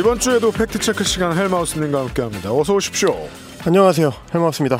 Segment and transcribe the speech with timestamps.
[0.00, 2.50] 이번 주에도 팩트체크 시간 헬마우스님과 함께합니다.
[2.54, 3.14] 어서 오십시오.
[3.66, 4.10] 안녕하세요.
[4.32, 4.78] 헬마우스입니다.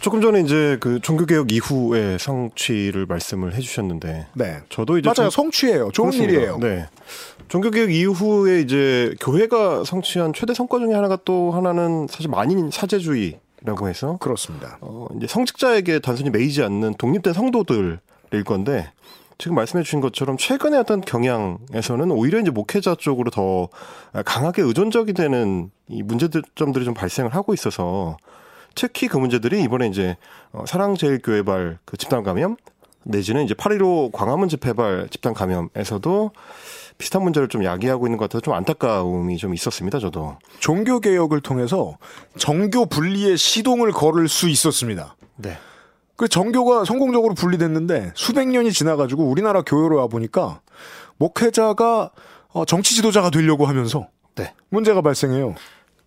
[0.00, 4.58] 조금 전에 이제 그 종교개혁 이후의 성취를 말씀을 해주셨는데, 네.
[4.68, 5.30] 저도 이제 맞아요.
[5.30, 5.90] 좀- 성취예요.
[5.94, 6.30] 좋은 그렇습니다.
[6.34, 6.58] 일이에요.
[6.58, 6.86] 네.
[7.48, 14.18] 종교개혁 이후에 이제 교회가 성취한 최대 성과 중에 하나가 또 하나는 사실 만인 사제주의라고 해서
[14.20, 14.76] 그렇습니다.
[14.82, 17.98] 어, 이제 성직자에게 단순히 매이지 않는 독립된 성도들일
[18.44, 18.92] 건데
[19.42, 23.68] 지금 말씀해 주신 것처럼 최근의 어떤 경향에서는 오히려 이제 목회자 쪽으로 더
[24.24, 28.18] 강하게 의존적이 되는 이 문제점들이 좀 발생을 하고 있어서
[28.76, 30.16] 특히 그 문제들이 이번에 이제
[30.52, 32.56] 어, 사랑제일교회발 그 집단 감염
[33.02, 36.30] 내지는 이제 8.15 광화문 집회발 집단 감염에서도
[36.98, 40.36] 비슷한 문제를 좀 야기하고 있는 것 같아서 좀 안타까움이 좀 있었습니다, 저도.
[40.60, 41.96] 종교 개혁을 통해서
[42.38, 45.16] 정교 분리의 시동을 걸을 수 있었습니다.
[45.34, 45.58] 네.
[46.22, 50.60] 그 정교가 성공적으로 분리됐는데 수백 년이 지나가지고 우리나라 교회로 와 보니까
[51.16, 52.12] 목회자가
[52.52, 54.06] 어, 정치 지도자가 되려고 하면서
[54.36, 54.54] 네.
[54.68, 55.56] 문제가 발생해요.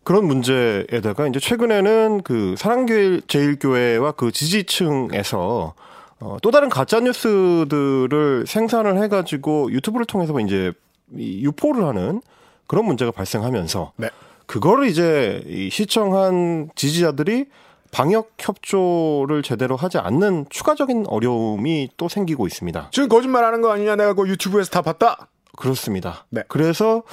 [0.05, 5.73] 그런 문제에다가 이제 최근에는 그 사랑교회 제일교회와 그 지지층에서
[6.21, 10.71] 어, 또 다른 가짜 뉴스들을 생산을 해가지고 유튜브를 통해서 이제
[11.13, 12.21] 이 유포를 하는
[12.67, 14.09] 그런 문제가 발생하면서 네.
[14.45, 17.47] 그거를 이제 이 시청한 지지자들이
[17.95, 22.89] 방역 협조를 제대로 하지 않는 추가적인 어려움이 또 생기고 있습니다.
[22.91, 23.95] 지금 거짓말하는 거 아니냐?
[23.95, 25.29] 내가 그 유튜브에서 다 봤다.
[25.55, 26.25] 그렇습니다.
[26.29, 26.43] 네.
[26.49, 27.03] 그래서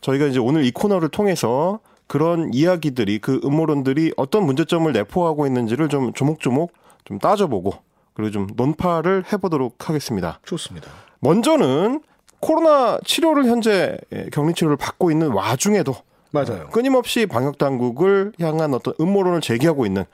[0.00, 6.12] 저희가 이제 오늘 이 코너를 통해서 그런 이야기들이 그 음모론들이 어떤 문제점을 내포하고 있는지를 좀
[6.12, 6.72] 조목조목
[7.04, 7.74] 좀 따져보고
[8.14, 10.40] 그리고 좀 논파를 해보도록 하겠습니다.
[10.44, 10.90] 좋습니다.
[11.20, 12.02] 먼저는
[12.40, 13.96] 코로나 치료를 현재
[14.32, 15.94] 격리 치료를 받고 있는 와중에도
[16.34, 16.68] 맞아요.
[16.70, 20.04] 끊임없이 방역 당국을 향한 어떤 음모론을 제기하고 있는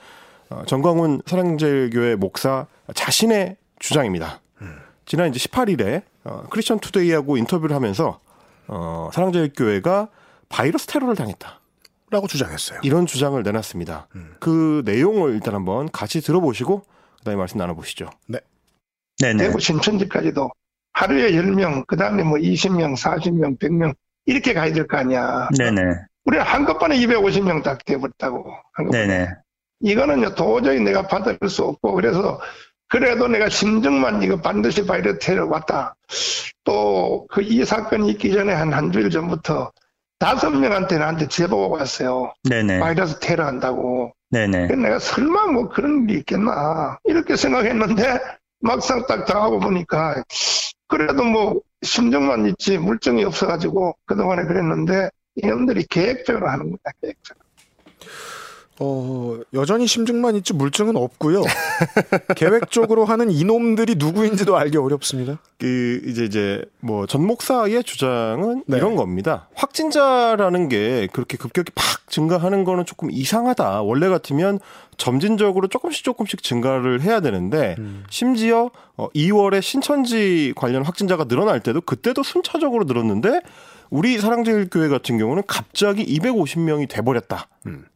[0.51, 4.41] 어, 정광훈 사랑제일교회 목사 자신의 주장입니다.
[5.07, 8.21] 지난 이제 18일에 어, 크리스천 투데이하고 인터뷰를 하면서
[8.69, 10.09] 어, 사랑제일교회가
[10.49, 11.59] 바이러스 테러를 당했다.
[12.11, 12.81] 라고 주장했어요.
[12.83, 14.09] 이런 주장을 내놨습니다.
[14.41, 16.83] 그 내용을 일단 한번 같이 들어보시고
[17.19, 18.11] 그다음에 말씀 나눠보시죠.
[19.19, 19.45] 네네.
[19.47, 20.51] 대구 신천지까지도
[20.93, 23.95] 하루에 10명, 그 다음에 뭐 20명, 40명, 100명,
[24.27, 25.49] 이렇게 가야 될 거 아니야.
[25.57, 25.81] 네네.
[26.31, 28.53] 우리는 한꺼번에 250명 딱 돼버렸다고.
[28.73, 29.07] 한꺼번에.
[29.07, 29.29] 네네.
[29.81, 32.41] 이거는요, 도저히 내가 받을 수 없고, 그래서,
[32.89, 35.97] 그래도 내가 심증만 이거 반드시 바이러스 테러 왔다.
[36.63, 39.73] 또, 그 이 사건이 있기 전에 한 한 주일 전부터
[40.21, 42.33] 다섯 명한테 나한테 제보가 왔어요.
[42.49, 42.79] 네네.
[42.79, 44.13] 바이러스 테러 한다고.
[44.31, 44.69] 네네.
[44.77, 48.21] 내가 설마 뭐 그런 일이 있겠나 이렇게 생각했는데
[48.61, 50.23] 막상 딱 당하고 보니까
[50.87, 57.41] 그래도 뭐 심정만 있지 물증이 없어가지고 그동안에 그랬는데 이놈들이 계획적으로 하는 거야 계획적으로
[58.83, 61.43] 어, 여전히 심증만 있지 물증은 없고요.
[62.35, 65.39] 계획적으로 하는 이놈들이 누구인지도 알기 어렵습니다.
[65.59, 68.79] 그 이제 이제 뭐 전 목사의 주장은 네.
[68.79, 69.49] 이런 겁니다.
[69.55, 73.83] 확진자라는 게 그렇게 급격히 팍 증가하는 거는 조금 이상하다.
[73.83, 74.59] 원래 같으면
[74.97, 77.77] 점진적으로 조금씩 조금씩 증가를 해야 되는데
[78.09, 83.43] 심지어 어 2월에 신천지 관련 확진자가 늘어날 때도 그때도 순차적으로 늘었는데
[83.91, 87.49] 우리 사랑제일교회 같은 경우는 갑자기 250명이 돼버렸다.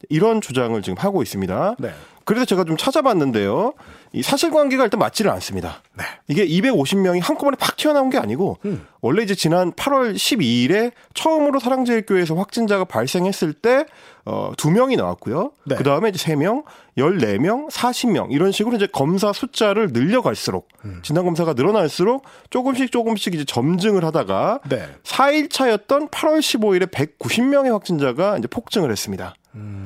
[0.09, 1.77] 이런 주장을 지금 하고 있습니다.
[1.79, 1.93] 네.
[2.25, 3.75] 그래서 제가 좀 찾아봤는데요.
[4.13, 5.83] 이 사실관계가 일단 맞지를 않습니다.
[5.99, 6.05] 네.
[6.29, 8.87] 이게 250명이 한꺼번에 팍 튀어나온 게 아니고 음.
[9.01, 13.87] 원래 이제 지난 8월 12일에 처음으로 사랑제일교회에서 확진자가 발생했을 때
[14.25, 15.53] 어, 2명이 나왔고요.
[15.67, 15.75] 네.
[15.77, 16.65] 그다음에 이제 3명,
[16.97, 21.01] 14명, 40명 이런 식으로 이제 검사 숫자를 늘려갈수록 음.
[21.03, 24.89] 진단 검사가 늘어날수록 조금씩 조금씩 이제 점증을 하다가 네.
[25.03, 29.35] 4일 차였던 8월 15일에 190명의 확진자가 이제 폭증을 했습니다.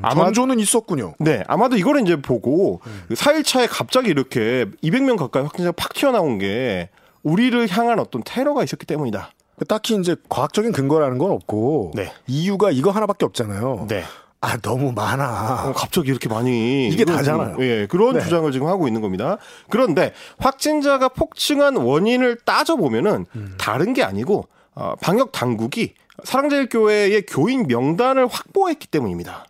[0.03, 1.15] 아마 전조는 있었군요.
[1.19, 6.91] 네, 아마도 이거를 이제 보고 그 4일차에 갑자기 이렇게 200명 가까이 확진자가 팍 튀어나온 게
[7.23, 9.31] 우리를 향한 어떤 테러가 있었기 때문이다.
[9.67, 12.13] 딱히 이제 과학적인 근거라는 건 없고 네.
[12.27, 13.87] 이유가 이거 하나밖에 없잖아요.
[13.89, 14.05] 네.
[14.41, 15.69] 아 너무 많아.
[15.69, 17.55] 어, 갑자기 이렇게 많이 이게 이건 다잖아요.
[17.55, 18.21] 좀, 예, 그런 네.
[18.21, 19.39] 주장을 지금 하고 있는 겁니다.
[19.69, 23.55] 그런데 확진자가 폭증한 원인을 따져 보면은 음.
[23.59, 29.47] 다른 게 아니고 어, 방역 당국이 사랑제일교회의 교인 명단을 확보했기 때문입니다.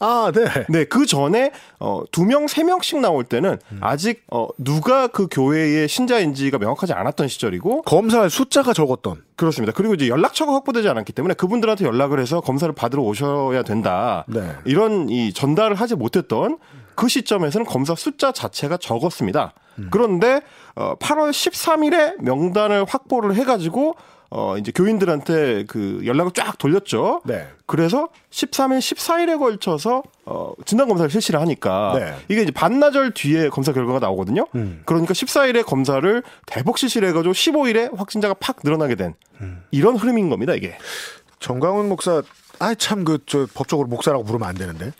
[0.00, 0.46] 아 네.
[0.68, 3.78] 네, 그 전에 어, 두 명, 세 명씩 나올 때는 음.
[3.80, 9.22] 아직 어, 누가 그 교회의 신자인지가 명확하지 않았던 시절이고 검사할 숫자가 적었던.
[9.36, 9.72] 그렇습니다.
[9.72, 14.24] 그리고 이제 연락처가 확보되지 않았기 때문에 그분들한테 연락을 해서 검사를 받으러 오셔야 된다.
[14.28, 14.40] 네.
[14.64, 16.58] 이런 이 전달을 하지 못했던
[16.94, 19.54] 그 시점에서는 검사 숫자 자체가 적었습니다.
[19.78, 19.88] 음.
[19.90, 20.40] 그런데
[20.74, 23.94] 어 8월 13일에 명단을 확보를 해가지고
[24.34, 27.20] 어 이제 교인들한테 그 연락을 쫙 돌렸죠.
[27.26, 27.46] 네.
[27.66, 32.14] 그래서 13일, 14일에 걸쳐서 어 진단 검사를 실시를 하니까 네.
[32.28, 34.46] 이게 이제 반나절 뒤에 검사 결과가 나오거든요.
[34.54, 34.80] 음.
[34.86, 39.62] 그러니까 14일에 검사를 대폭 실시를 해가지고 15일에 확진자가 팍 늘어나게 된 음.
[39.70, 40.54] 이런 흐름인 겁니다.
[40.54, 40.78] 이게.
[41.38, 42.22] 정광훈 목사,
[42.60, 44.92] 아, 참, 그, 저, 법적으로 목사라고 부르면 안 되는데.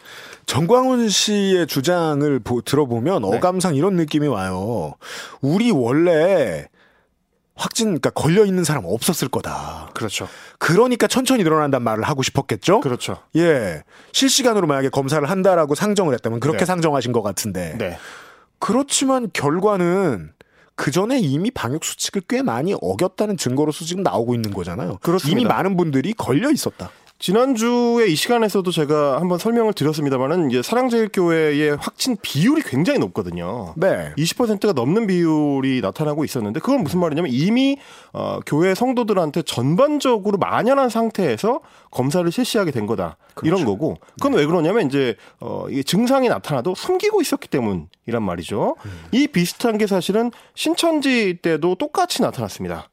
[0.46, 3.36] 정광훈 씨의 주장을 보, 들어보면 네.
[3.36, 4.94] 어감상 이런 느낌이 와요.
[5.40, 6.66] 우리 원래
[7.62, 9.90] 확진, 그러니까 걸려 있는 사람 없었을 거다.
[9.94, 10.28] 그렇죠.
[10.58, 12.80] 그러니까 천천히 늘어난단 말을 하고 싶었겠죠?
[12.80, 13.18] 그렇죠.
[13.36, 13.84] 예.
[14.10, 16.64] 실시간으로 만약에 검사를 한다라고 상정을 했다면 그렇게 네.
[16.64, 17.76] 상정하신 것 같은데.
[17.78, 17.96] 네.
[18.58, 20.32] 그렇지만 결과는
[20.74, 24.98] 그 전에 이미 방역 수칙을 꽤 많이 어겼다는 증거로서 지금 나오고 있는 거잖아요.
[25.00, 25.40] 그렇습니다.
[25.40, 26.90] 이미 많은 분들이 걸려 있었다.
[27.22, 33.74] 지난주에 이 시간에서도 제가 한번 설명을 드렸습니다만은 이제 사랑제일교회의 확진 비율이 굉장히 높거든요.
[33.76, 34.12] 네.
[34.18, 37.78] 20%가 넘는 비율이 나타나고 있었는데 그건 무슨 말이냐면 이미
[38.12, 41.60] 어, 교회 성도들한테 전반적으로 만연한 상태에서
[41.92, 47.22] 검사를 실시하게 된 거다 이런 거고 그건 왜 그러냐면 이제 어, 이게 증상이 나타나도 숨기고
[47.22, 48.74] 있었기 때문이란 말이죠.
[49.12, 52.88] 이 비슷한 게 사실은 신천지 때도 똑같이 나타났습니다.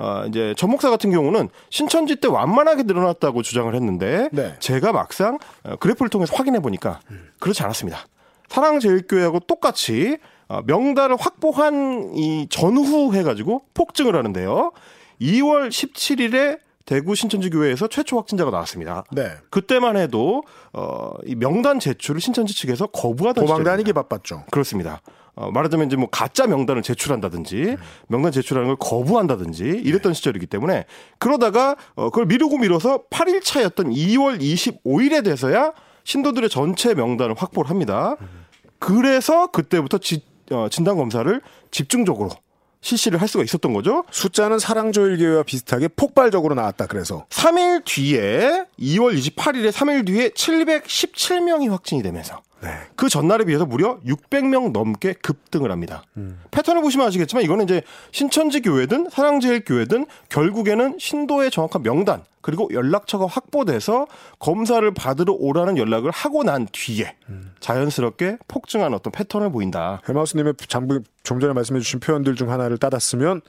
[0.00, 4.54] 어, 이제 전 목사 같은 경우는 신천지 때 완만하게 늘어났다고 주장을 했는데 네.
[4.58, 7.00] 제가 막상 어, 그래프를 통해서 확인해 보니까
[7.38, 8.06] 그렇지 않았습니다.
[8.48, 10.16] 사랑제일교회하고 똑같이
[10.48, 14.72] 어, 명단을 확보한 이 전후 해가지고 폭증을 하는데요.
[15.20, 19.04] 2월 17일에 대구 신천지 교회에서 최초 확진자가 나왔습니다.
[19.12, 19.30] 네.
[19.50, 20.42] 그때만 해도
[20.72, 23.62] 어, 이 명단 제출을 신천지 측에서 거부하던 도망.
[23.64, 24.44] 다니기 바빴죠.
[24.50, 25.00] 그렇습니다.
[25.36, 27.76] 어, 말하자면 이제 뭐 가짜 명단을 제출한다든지
[28.08, 30.86] 명단 제출하는 걸 거부한다든지 이랬던 시절이기 때문에
[31.18, 35.72] 그러다가 어, 그걸 미루고 미뤄서 8일 차였던 2월 25일에 돼서야
[36.04, 38.16] 신도들의 전체 명단을 확보를 합니다.
[38.78, 41.40] 그래서 그때부터 지- 어, 진단 검사를
[41.70, 42.30] 집중적으로
[42.80, 44.04] 실시를 할 수가 있었던 거죠.
[44.10, 46.86] 숫자는 사랑조일교회와 비슷하게 폭발적으로 나왔다.
[46.86, 52.70] 그래서 3일 뒤에 2월 28일에 3일 뒤에 717명이 확진이 되면서 네.
[52.94, 56.02] 그 전날에 비해서 무려 600명 넘게 급등을 합니다.
[56.50, 63.26] 패턴을 보시면 아시겠지만 이거는 이제 신천지 교회든 사랑제일 교회든 결국에는 신도의 정확한 명단 그리고 연락처가
[63.26, 64.06] 확보돼서
[64.38, 67.16] 검사를 받으러 오라는 연락을 하고 난 뒤에
[67.60, 70.00] 자연스럽게 폭증한 어떤 패턴을 보인다.
[70.08, 73.42] 헬마우스님의 잠부 좀 전에 말씀해주신 표현들 중 하나를 따랐으면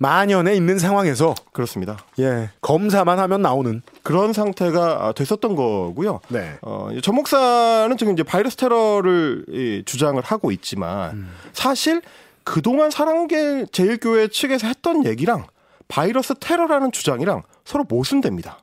[0.00, 1.98] 만연에 있는 상황에서 그렇습니다.
[2.18, 6.20] 예 검사만 하면 나오는 그런 상태가 아, 됐었던 거고요.
[6.28, 6.56] 네.
[6.62, 11.30] 어, 전 목사는 지금 이제 바이러스 테러를 이, 주장을 하고 있지만 음.
[11.52, 12.00] 사실
[12.44, 15.44] 그동안 사랑계 제일교회 측에서 했던 얘기랑
[15.86, 18.60] 바이러스 테러라는 주장이랑 서로 모순됩니다.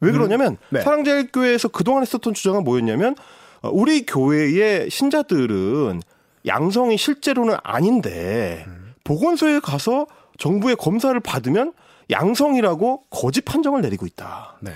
[0.00, 0.80] 왜 그러냐면 네.
[0.80, 3.16] 사랑제일교회에서 그동안 했었던 주장은 뭐였냐면
[3.60, 6.00] 어, 우리 교회의 신자들은
[6.46, 8.94] 양성이 실제로는 아닌데 음.
[9.04, 10.06] 보건소에 가서
[10.40, 11.72] 정부의 검사를 받으면
[12.10, 14.56] 양성이라고 거짓 판정을 내리고 있다.
[14.60, 14.72] 네.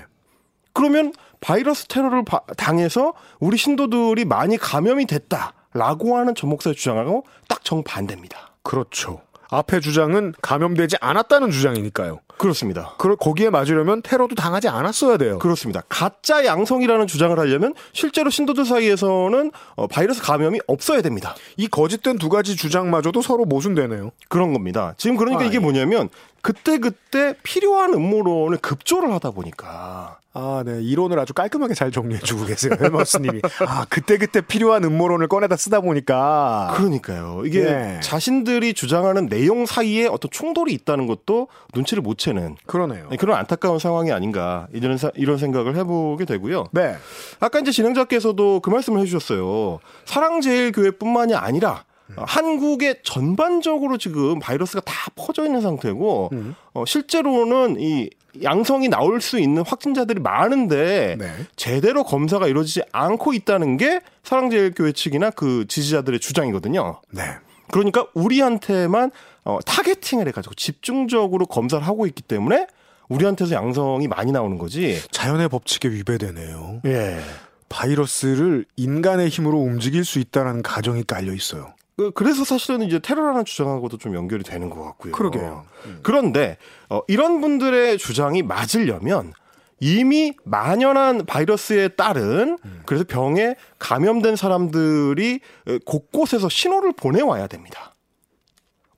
[0.72, 7.64] 그러면 바이러스 테러를 바- 당해서 우리 신도들이 많이 감염이 됐다라고 하는 전 목사의 주장하고 딱
[7.64, 8.52] 정반대입니다.
[8.62, 9.22] 그렇죠.
[9.58, 12.20] 앞의 주장은 감염되지 않았다는 주장이니까요.
[12.36, 12.94] 그렇습니다.
[12.98, 15.38] 그 거기에 맞으려면 테러도 당하지 않았어야 돼요.
[15.38, 15.82] 그렇습니다.
[15.88, 21.34] 가짜 양성이라는 주장을 하려면 실제로 신도들 사이에서는 어, 바이러스 감염이 없어야 됩니다.
[21.56, 24.10] 이 거짓된 두 가지 주장마저도 서로 모순되네요.
[24.28, 24.94] 그런 겁니다.
[24.96, 25.60] 지금 그러니까 아, 이게 예.
[25.60, 26.08] 뭐냐면
[26.44, 30.82] 그때 그때 필요한 음모론을 급조를 하다 보니까 아, 네.
[30.82, 32.74] 이론을 아주 깔끔하게 잘 정리해 주고 계세요.
[32.78, 33.40] 헬마우스 님이.
[33.66, 36.74] 아, 그때그때 필요한 음모론을 꺼내다 쓰다 보니까.
[36.76, 37.44] 그러니까요.
[37.46, 38.00] 이게 예.
[38.02, 43.08] 자신들이 주장하는 내용 사이에 어떤 충돌이 있다는 것도 눈치를 못 채는 그러네요.
[43.18, 46.66] 그런 안타까운 상황이 아닌가 이런 사- 이런 생각을 해보게 되고요.
[46.72, 46.96] 네.
[47.40, 49.78] 아까 이제 진행자께서도 그 말씀을 해주셨어요.
[50.04, 51.84] 사랑제일교회뿐만이 아니라
[52.16, 56.30] 어, 한국에 전반적으로 지금 바이러스가 다 퍼져 있는 상태고
[56.74, 58.10] 어, 실제로는 이
[58.42, 61.32] 양성이 나올 수 있는 확진자들이 많은데 네.
[61.56, 67.00] 제대로 검사가 이루어지지 않고 있다는 게 사랑제일교회 측이나 그 지지자들의 주장이거든요.
[67.10, 67.22] 네.
[67.70, 69.10] 그러니까 우리한테만
[69.44, 72.66] 어, 타겟팅을 해가지고 집중적으로 검사를 하고 있기 때문에
[73.08, 75.00] 우리한테서 양성이 많이 나오는 거지.
[75.10, 76.80] 자연의 법칙에 위배되네요.
[76.86, 77.20] 예.
[77.68, 81.73] 바이러스를 인간의 힘으로 움직일 수 있다는 가정이 깔려 있어요.
[81.96, 85.12] 그- 그래서 사실은 이제 테러라는 주장하고도 좀 연결이 되는 것 같고요.
[85.12, 85.64] 그러게요.
[86.02, 86.58] 그런데
[86.88, 89.32] 어, 이런 분들의 주장이 맞으려면
[89.80, 97.94] 이미 만연한 바이러스에 따른 그래서 병에 감염된 사람들이 에, 곳곳에서 신호를 보내와야 됩니다.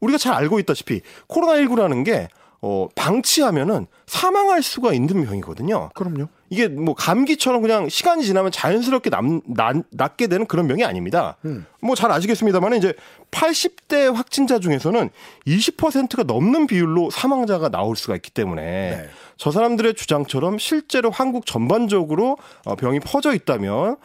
[0.00, 2.28] 우리가 잘 알고 있다시피 코로나19라는 게
[2.62, 5.90] 어, 방치하면은 사망할 수가 있는 병이거든요.
[5.94, 6.28] 그럼요.
[6.48, 11.36] 이게 뭐 감기처럼 그냥 시간이 지나면 자연스럽게 남, 난, 낫게 되는 그런 병이 아닙니다.
[11.80, 12.94] 뭐잘 아시겠습니다만 이제
[13.30, 15.10] 80대 확진자 중에서는
[15.46, 19.08] 20%가 넘는 비율로 사망자가 나올 수가 있기 때문에 네.
[19.36, 23.96] 저 사람들의 주장처럼 실제로 한국 전반적으로 어, 병이 퍼져 있다면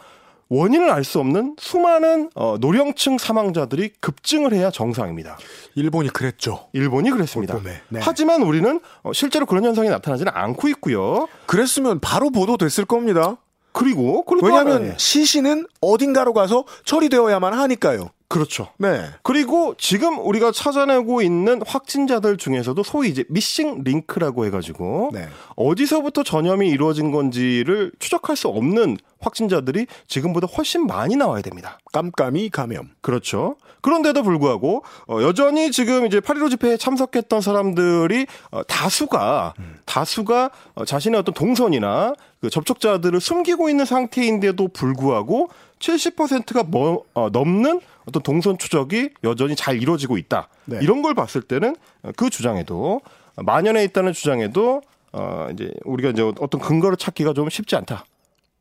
[0.52, 5.38] 원인을 알 수 없는 수많은 어, 노령층 사망자들이 급증을 해야 정상입니다.
[5.74, 6.68] 일본이 그랬죠.
[6.74, 7.54] 일본이 그랬습니다.
[7.54, 7.80] 봄에.
[7.88, 8.00] 네.
[8.02, 11.26] 하지만 우리는 어, 실제로 그런 현상이 나타나지는 않고 있고요.
[11.46, 13.38] 그랬으면 바로 보도됐을 겁니다.
[13.72, 14.94] 그리고 왜냐하면 예.
[14.96, 18.10] 시신은 어딘가로 가서 처리되어야만 하니까요.
[18.32, 18.68] 그렇죠.
[18.78, 19.10] 네.
[19.22, 25.28] 그리고 지금 우리가 찾아내고 있는 확진자들 중에서도 소위 이제 미싱 링크라고 해가지고 네.
[25.54, 31.78] 어디서부터 전염이 이루어진 건지를 추적할 수 없는 확진자들이 지금보다 훨씬 많이 나와야 됩니다.
[31.92, 32.88] 깜깜이 감염.
[33.02, 33.56] 그렇죠.
[33.82, 39.52] 그런데도 불구하고 어, 여전히 지금 이제 8.15 집회에 참석했던 사람들이 어, 다수가
[39.84, 47.80] 다수가 어, 자신의 어떤 동선이나 그 접촉자들을 숨기고 있는 상태인데도 불구하고 70%가 뭐, 어, 넘는
[48.04, 50.48] 어떤 동선 추적이 여전히 잘 이루어지고 있다.
[50.64, 50.80] 네.
[50.82, 53.00] 이런 걸 봤을 때는 어, 그 주장에도
[53.36, 54.82] 어, 만연해 있다는 주장에도
[55.12, 58.06] 어 이제 우리가 이제 어떤 근거를 찾기가 좀 쉽지 않다.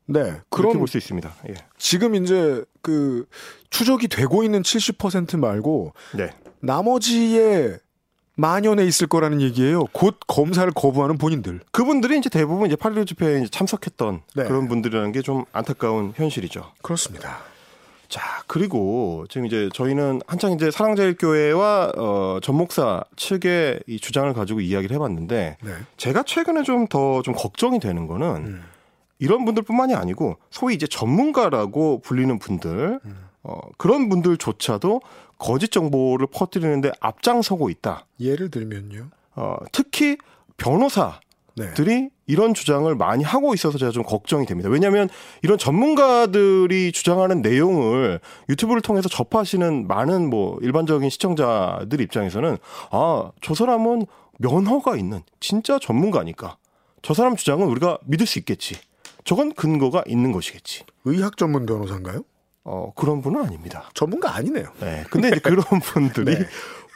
[0.05, 0.33] 네.
[0.50, 1.33] 그렇게 볼 수 있습니다.
[1.50, 1.53] 예.
[1.77, 3.25] 지금 이제 그
[3.69, 6.29] 추적이 되고 있는 70% 말고 네.
[6.59, 7.77] 나머지에
[8.41, 9.86] 만연해 있을 거라는 얘기예요.
[9.91, 11.60] 곧 검사를 거부하는 본인들.
[11.71, 14.43] 그분들이 이제 대부분 이제 8.15 집회에 참석했던 네.
[14.45, 16.71] 그런 분들이라는 게 좀 안타까운 현실이죠.
[16.81, 17.38] 그렇습니다.
[18.10, 24.95] 자, 그리고 지금 이제 저희는 한창 이제 사랑제일교회와 어, 전목사 측의 이 주장을 가지고 이야기를
[24.95, 25.71] 해봤는데 네.
[25.98, 28.63] 제가 최근에 좀 더좀 걱정이 되는 거는 음.
[29.19, 33.00] 이런 분들뿐만이 아니고 소위 이제 전문가라고 불리는 분들
[33.43, 35.01] 어, 그런 분들조차도
[35.41, 38.05] 거짓 정보를 퍼뜨리는데 앞장서고 있다.
[38.19, 39.10] 예를 들면요.
[39.36, 40.17] 어, 특히
[40.55, 41.19] 변호사
[41.55, 41.74] 네.
[41.74, 44.69] 들이 이런 주장을 많이 하고 있어서 제가 좀 걱정이 됩니다.
[44.69, 45.10] 왜냐하면
[45.41, 48.19] 이런 전문가들이 주장하는 내용을
[48.50, 52.57] 유튜브를 통해서 접하시는 많은 뭐 일반적인 시청자들 입장에서는
[52.91, 54.05] 아, 저 사람은
[54.38, 56.57] 면허가 있는 진짜 전문가니까
[57.01, 58.75] 저 사람 주장은 우리가 믿을 수 있겠지.
[59.24, 60.86] 저건 근거가 있는 것이겠지.
[61.05, 62.24] 의학 전문 변호사인가요?
[62.63, 63.89] 어, 그런 분은 아닙니다.
[63.93, 64.65] 전문가 아니네요.
[64.79, 65.03] 네.
[65.09, 66.45] 근데 이제 그런 분들이 네.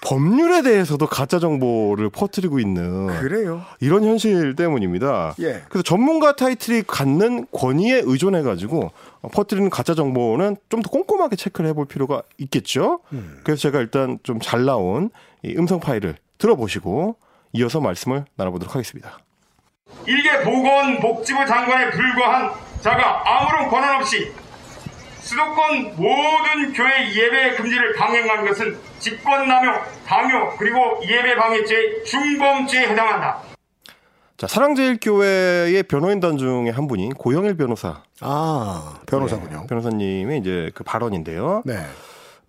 [0.03, 3.63] 법률에 대해서도 가짜 정보를 퍼뜨리고 있는 그래요.
[3.79, 5.33] 이런 현실 때문입니다.
[5.39, 5.63] 예.
[5.67, 8.91] 그래서 전문가 타이틀이 갖는 권위에 의존해 가지고
[9.33, 12.99] 퍼뜨리는 가짜 정보는 좀 더 꼼꼼하게 체크를 해볼 필요가 있겠죠.
[13.13, 13.39] 음.
[13.43, 15.09] 그래서 제가 일단 좀 잘 나온
[15.41, 17.15] 이 음성 파일을 들어보시고
[17.53, 19.17] 이어서 말씀을 나눠보도록 하겠습니다.
[20.05, 24.31] 일개 보건복지부 장관에 불과한 자가 아무런 권한 없이
[25.25, 29.73] 수도권 모든 교회 예배 금지를 강행한 것은 직권남용,
[30.05, 33.39] 강요 그리고 예배 방해죄 중범죄에 해당한다.
[34.37, 38.03] 자, 사랑제일교회의 변호인단 중에 한 분인 고영일 변호사.
[38.21, 39.61] 아, 변호사군요.
[39.61, 41.63] 네, 변호사님의 이제 그 발언인데요.
[41.65, 41.79] 네.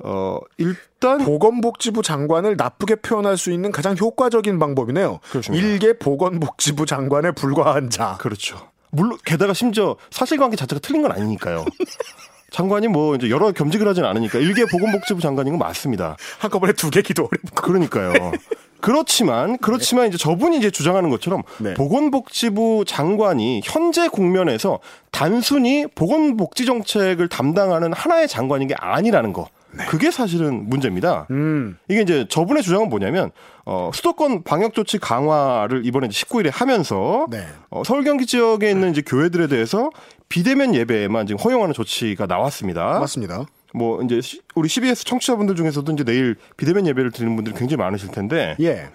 [0.00, 5.21] 어, 일단 보건복지부 장관을 나쁘게 표현할 수 있는 가장 효과적인 방법이네요.
[5.30, 5.66] 그렇습니다.
[5.66, 8.18] 일개 보건복지부 장관에 불과한 자.
[8.21, 8.71] 그렇죠.
[8.90, 11.64] 물론 게다가 심지어 사실관계 자체가 틀린 건 아니니까요.
[12.57, 16.17] 장관이 뭐 이제 여러 겸직을 하진 않으니까 일개 보건복지부 장관인 건 맞습니다.
[16.39, 17.55] 한꺼번에 두 개 기도 어렵고.
[17.63, 18.33] 그러니까요.
[18.81, 21.75] 그렇지만 그렇지만 이제 저분이 이제 주장하는 것처럼 네.
[21.75, 24.79] 보건복지부 장관이 현재 국면에서
[25.11, 29.49] 단순히 보건복지 정책을 담당하는 하나의 장관인 게 아니라는 거.
[29.85, 31.26] 그게 사실은 문제입니다.
[31.30, 31.76] 음.
[31.88, 33.30] 이게 이제 저분의 주장은 뭐냐면
[33.64, 37.47] 어, 수도권 방역 조치 강화를 이번에 이제 19일에 하면서 네.
[37.71, 39.90] 어, 서울 경기 지역에 있는 이제 교회들에 대해서
[40.28, 42.99] 비대면 예배만 지금 허용하는 조치가 나왔습니다.
[43.00, 43.45] 맞습니다.
[43.75, 48.11] 뭐 이제 시- 우리 CBS 청취자분들 중에서도 이제 내일 비대면 예배를 드리는 분들이 굉장히 많으실
[48.11, 48.88] 텐데 예.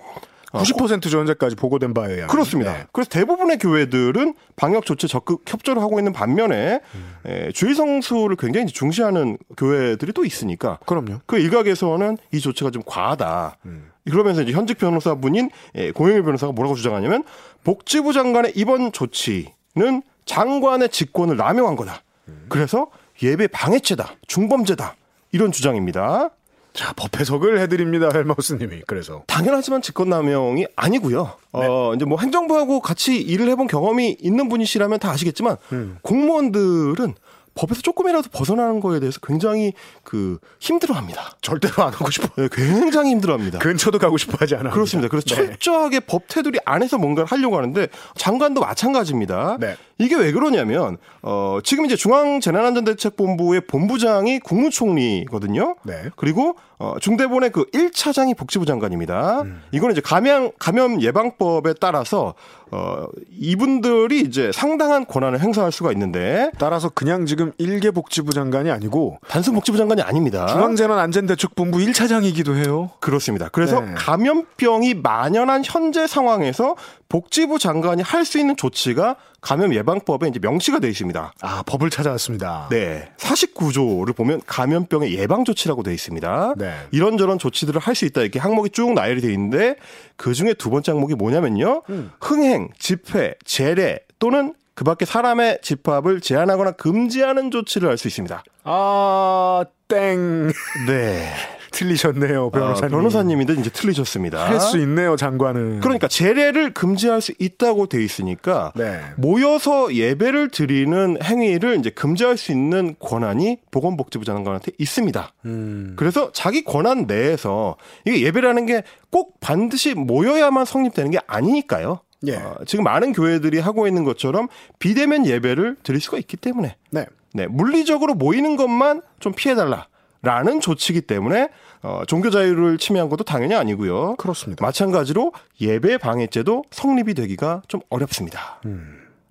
[0.52, 2.28] 90% 전제까지 보고된 바에 의하면.
[2.28, 2.74] 그렇습니다.
[2.74, 2.86] 네.
[2.92, 6.82] 그래서 대부분의 교회들은 방역 조치에 적극 협조를 하고 있는 반면에
[7.26, 11.20] 에, 주의 성수를 굉장히 중시하는 교회들이 또 있으니까 그럼요.
[11.26, 13.58] 그 일각에서는 이 조치가 좀 과하다.
[14.06, 17.24] 그러면서 이제 현직 변호사분인 예, 고영일 변호사가 뭐라고 주장하냐면
[17.64, 22.02] 복지부 장관의 이번 조치는 장관의 직권을 남용한 거다.
[22.50, 22.88] 그래서
[23.22, 24.96] 예배 방해죄다, 중범죄다
[25.32, 26.32] 이런 주장입니다.
[26.74, 28.84] 자, 법 해석을 해드립니다, 헬마우스님이.
[28.88, 29.24] 그래서.
[29.28, 31.34] 당연하지만 직권남용이 아니고요.
[31.54, 35.58] 어 이제 뭐 행정부하고 같이 일을 해본 경험이 있는 분이시라면 다 아시겠지만
[36.02, 37.16] 공무원들은
[37.54, 39.74] 법에서 조금이라도 벗어나는 거에 대해서 굉장히
[40.04, 41.32] 그 힘들어합니다.
[41.42, 42.30] 절대로 안 하고 싶어.
[42.42, 43.60] 네, 굉장히 힘들어합니다.
[43.60, 44.70] 근처도 가고 싶어 하지 않아.
[44.70, 45.10] 그렇습니다.
[45.10, 49.58] 그래서 철저하게 법 테두리 안에서 뭔가를 하려고 하는데 장관도 마찬가지입니다.
[49.60, 49.76] 네.
[50.02, 55.76] 이게 왜 그러냐면 어 지금 이제 중앙재난안전대책본부의 본부장이 국무총리거든요.
[55.84, 56.10] 네.
[56.16, 59.44] 그리고 어 중대본의 그 1차장이 복지부 장관입니다.
[59.44, 59.62] 음.
[59.72, 62.34] 이거는 이제 감염 감염 예방법에 따라서
[62.72, 63.06] 어
[63.38, 69.54] 이분들이 이제 상당한 권한을 행사할 수가 있는데 따라서 그냥 지금 일개 복지부 장관이 아니고 단순
[69.54, 70.48] 복지부 장관이 아닙니다.
[70.48, 72.90] 중앙재난안전대책본부 1차장이기도 해요.
[73.00, 73.50] 그렇습니다.
[73.50, 73.94] 그래서 네.
[73.96, 76.76] 감염병이 만연한 현재 상황에서
[77.10, 81.34] 복지부 장관이 할 수 있는 조치가 감염 예방법에 이제 명시가 되어 있습니다.
[81.42, 82.68] 아, 법을 찾아왔습니다.
[82.70, 83.12] 네.
[83.18, 86.54] 49조를 보면 감염병의 예방 조치라고 되어 있습니다.
[86.58, 86.74] 네.
[86.92, 89.76] 이런저런 조치들을 할 수 있다 이렇게 항목이 쭉 나열이 되어 있는데
[90.16, 91.84] 그 중에 두 번째 항목이 뭐냐면요.
[92.22, 98.44] 흥행, 집회, 재래 또는 그 밖에 사람의 집합을 제한하거나 금지하는 조치를 할 수 있습니다.
[98.64, 100.52] 아, 땡.
[100.88, 101.34] 네.
[101.72, 102.94] 틀리셨네요, 변호사님.
[102.94, 104.50] 아, 변호사님인데 이제 틀리셨습니다.
[104.50, 105.80] 할 수 있네요, 장관은.
[105.80, 109.00] 그러니까 재래를 금지할 수 있다고 돼 있으니까 네.
[109.18, 115.34] 모여서 예배를 드리는 행위를 이제 금지할 수 있는 권한이 보건복지부 장관한테 있습니다.
[115.46, 115.94] 음.
[115.98, 122.00] 그래서 자기 권한 내에서 이게 예배라는 게 꼭 반드시 모여야만 성립되는 게 아니니까요.
[122.28, 122.36] 예.
[122.38, 124.48] 어, 지금 많은 교회들이 하고 있는 것처럼
[124.80, 127.06] 비대면 예배를 드릴 수가 있기 때문에 네.
[127.34, 129.88] 네, 물리적으로 모이는 것만 좀 피해달라
[130.22, 131.50] 라는 조치이기 때문에
[131.82, 134.16] 어, 종교 자유를 침해한 것도 당연히 아니고요.
[134.18, 134.64] 그렇습니다.
[134.64, 138.62] 마찬가지로 예배 방해죄도 성립이 되기가 좀 어렵습니다.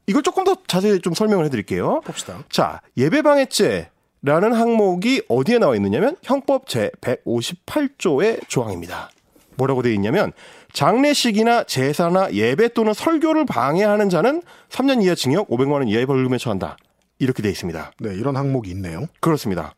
[0.07, 2.01] 이걸 조금 더 자세히 좀 설명을 해드릴게요.
[2.01, 2.39] 봅시다.
[2.49, 9.11] 자, 예배 방해죄라는 항목이 어디에 나와 있느냐면 형법 제 158조의 조항입니다.
[9.55, 10.33] 뭐라고 되어 있냐면
[10.73, 16.77] 장례식이나 제사나 예배 또는 설교를 방해하는 자는 3년 이하 징역 500만 원 이하의 벌금에 처한다.
[17.21, 17.93] 이렇게 되어 있습니다.
[18.01, 19.07] 네, 이런 항목이 있네요.
[19.21, 19.75] 그렇습니다.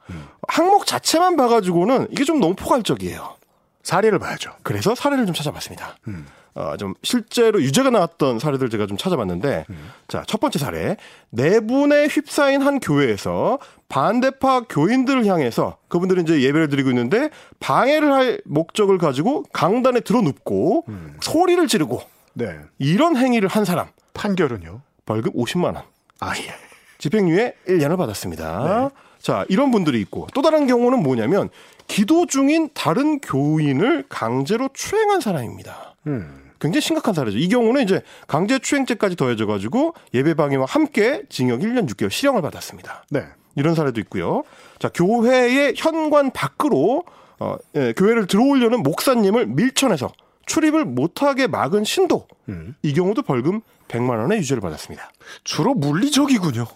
[0.48, 3.36] 항목 자체만 봐가지고는 이게 좀 너무 포괄적이에요.
[3.82, 4.52] 사례를 봐야죠.
[4.62, 5.96] 그래서 사례를 좀 찾아봤습니다.
[6.54, 9.64] 어, 좀 실제로 유죄가 나왔던 사례들 제가 좀 찾아봤는데,
[10.06, 10.96] 자, 첫 번째 사례.
[11.30, 13.58] 내분에 휩싸인 한 교회에서
[13.88, 20.84] 반대파 교인들을 향해서 그분들이 이제 예배를 드리고 있는데 방해를 할 목적을 가지고 강단에 들어 눕고
[21.20, 22.02] 소리를 지르고
[22.34, 22.56] 네.
[22.78, 24.80] 이런 행위를 한 사람 판결은요?
[25.06, 25.82] 벌금 50만 원.
[26.20, 26.71] 아, 예.
[27.02, 28.90] 집행유예 1년을 받았습니다.
[29.18, 31.48] 자, 이런 분들이 있고 또 다른 경우는 뭐냐면
[31.88, 35.96] 기도 중인 다른 교인을 강제로 추행한 사람입니다.
[36.06, 36.50] 음.
[36.60, 37.38] 굉장히 심각한 사례죠.
[37.38, 43.04] 이 경우는 이제 강제 추행죄까지 더해져 가지고 예배 방해와 함께 징역 1년 6개월 실형을 받았습니다.
[43.10, 43.24] 네.
[43.56, 44.44] 이런 사례도 있고요.
[44.78, 47.02] 자, 교회의 현관 밖으로
[47.40, 50.12] 어, 예, 교회를 들어오려는 목사님을 밀쳐내서
[50.46, 52.28] 출입을 못하게 막은 신도.
[52.48, 52.76] 음.
[52.82, 55.10] 이 경우도 벌금 100만 원의 유죄를 받았습니다.
[55.42, 56.66] 주로 물리적이군요.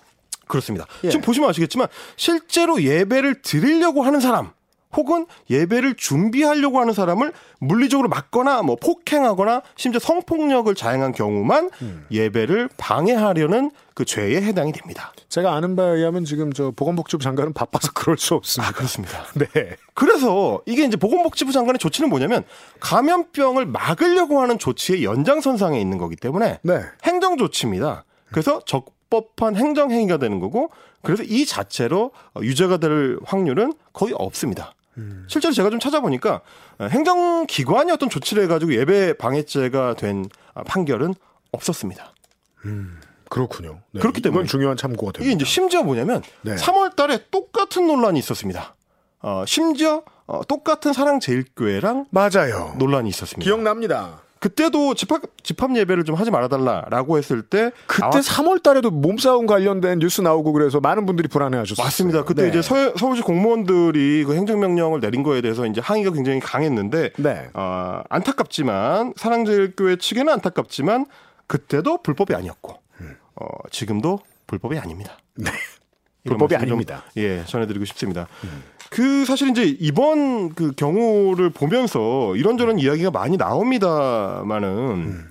[0.47, 0.87] 그렇습니다.
[1.05, 1.11] 예.
[1.11, 4.51] 지금 보시면 아시겠지만 실제로 예배를 드리려고 하는 사람
[4.97, 12.07] 혹은 예배를 준비하려고 하는 사람을 물리적으로 막거나 뭐 폭행하거나 심지어 성폭력을 자행한 경우만 음.
[12.11, 15.13] 예배를 방해하려는 그 죄에 해당이 됩니다.
[15.29, 18.71] 제가 아는 바에 의하면 지금 저 보건복지부 장관은 바빠서 그럴 수 없습니다.
[18.71, 19.25] 아, 그렇습니다.
[19.37, 19.77] 네.
[19.95, 22.45] 그래서 이게 이제 보건복지부 장관의 조치는 뭐냐면
[22.81, 26.81] 감염병을 막으려고 하는 조치의 연장선상에 있는 거기 때문에 네.
[27.05, 28.05] 행정 조치입니다.
[28.31, 30.71] 그래서 적 법한 행정 행위가 되는 거고
[31.03, 34.75] 그래서 이 자체로 유죄가 될 확률은 거의 없습니다.
[35.29, 36.40] 실제로 제가 좀 찾아보니까
[36.81, 40.29] 행정기관이 어떤 조치를 해가지고 예배 방해죄가 된
[40.66, 41.14] 판결은
[41.53, 42.12] 없었습니다.
[43.29, 43.81] 그렇군요.
[43.92, 44.01] 네.
[44.01, 45.25] 그렇기 때문에 이건 중요한 참고가 됩니다.
[45.25, 46.55] 이게 이제 심지어 뭐냐면 네.
[46.55, 48.75] 3월 달에 똑같은 논란이 있었습니다.
[49.21, 52.75] 어, 심지어 어, 똑같은 사랑제일교회랑 맞아요.
[52.79, 53.45] 논란이 있었습니다.
[53.45, 54.23] 기억납니다.
[54.47, 59.99] 그때도 집합, 집합 예배를 좀 하지 말아달라라고 했을 때 그때 나와- 3월 달에도 몸싸움 관련된
[59.99, 61.85] 뉴스 나오고 그래서 많은 분들이 불안해하셨어요.
[61.85, 62.25] 맞습니다.
[62.25, 62.49] 그때 네.
[62.51, 67.49] 이제 서, 서울시 공무원들이 그 행정명령을 내린 거에 대해서 이제 항의가 굉장히 강했는데 네.
[67.55, 71.07] 어, 안타깝지만 사랑제일교회 측에는 안타깝지만
[71.49, 72.75] 그때도 불법이 아니었고
[73.35, 75.19] 어, 지금도 불법이 아닙니다.
[75.35, 75.51] 네.
[76.25, 77.03] 불법이 말씀 좀, 아닙니다.
[77.17, 78.29] 예, 전해드리고 싶습니다.
[78.90, 85.25] 그 사실 이제 이번 그 경우를 보면서 이런저런 이야기가 많이 나옵니다만은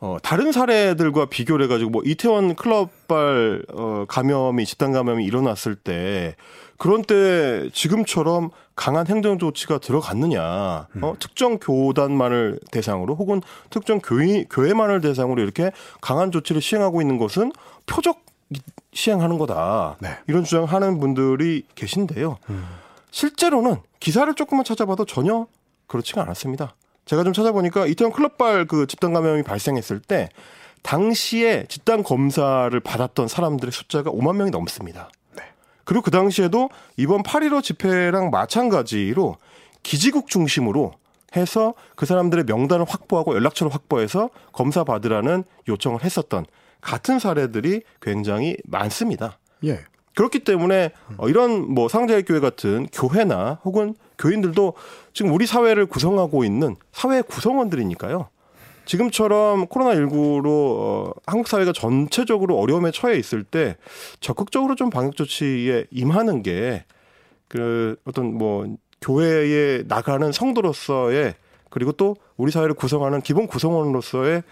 [0.00, 6.34] 어, 다른 사례들과 비교를 해가지고 뭐 이태원 클럽발 어, 감염이 집단 감염이 일어났을 때
[6.76, 10.88] 그런 때 지금처럼 강한 행정 조치가 들어갔느냐?
[11.02, 17.52] 어, 특정 교단만을 대상으로 혹은 특정 교회 교회만을 대상으로 이렇게 강한 조치를 시행하고 있는 것은
[17.86, 18.24] 표적
[18.92, 19.96] 시행하는 거다.
[20.00, 20.18] 네.
[20.26, 22.38] 이런 주장하는 분들이 계신데요.
[23.10, 25.46] 실제로는 기사를 조금만 찾아봐도 전혀
[25.86, 26.74] 그렇지가 않았습니다.
[27.04, 30.28] 제가 좀 찾아보니까 이태원 클럽발 그 집단 감염이 발생했을 때
[30.82, 35.10] 당시에 집단 검사를 받았던 사람들의 숫자가 5만 명이 넘습니다.
[35.84, 39.36] 그리고 그 당시에도 이번 8.15 집회랑 마찬가지로
[39.82, 40.92] 기지국 중심으로
[41.36, 46.46] 해서 그 사람들의 명단을 확보하고 연락처를 확보해서 검사 받으라는 요청을 했었던
[46.82, 49.38] 같은 사례들이 굉장히 많습니다.
[49.64, 49.80] 예.
[50.14, 54.74] 그렇기 때문에 어, 이런 뭐 상자의 교회 같은 교회나 혹은 교인들도
[55.14, 58.28] 지금 우리 사회를 구성하고 있는 사회 구성원들이니까요.
[58.84, 63.78] 지금처럼 코로나19로 어, 한국 사회가 전체적으로 어려움에 처해 있을 때
[64.20, 66.84] 적극적으로 좀 방역 조치에 임하는 게
[67.52, 68.66] 그 어떤 뭐
[69.02, 71.34] 교회에 나가는 성도로서의
[71.68, 74.42] 그리고 또 우리 사회를 구성하는 기본 구성원으로서의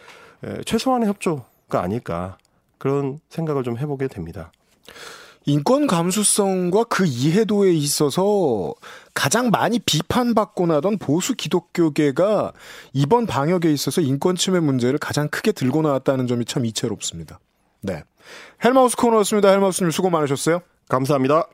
[0.45, 1.47] 에, 최소한의 협조가
[1.79, 2.39] 아닐까
[2.79, 4.51] 그런 생각을 좀 해보게 됩니다.
[5.47, 8.75] 인권 감수성과 그 이해도에 있어서
[9.15, 12.53] 가장 많이 비판받고 나던 보수 기독교계가
[12.93, 17.41] 이번 방역에 있어서 인권 침해 문제를 가장 크게 들고 나왔다는 점이 참 이채롭습니다.
[17.81, 18.03] 네.
[18.65, 19.49] 헬마우스 코너였습니다.
[19.49, 20.61] 헬마우스님 수고 많으셨어요.
[20.89, 21.47] 감사합니다.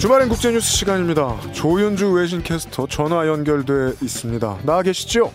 [0.00, 1.38] 주말엔 국제뉴스 시간입니다.
[1.52, 4.60] 조윤주 외신캐스터 전화 연결돼 있습니다.
[4.62, 5.30] 나와 계시죠?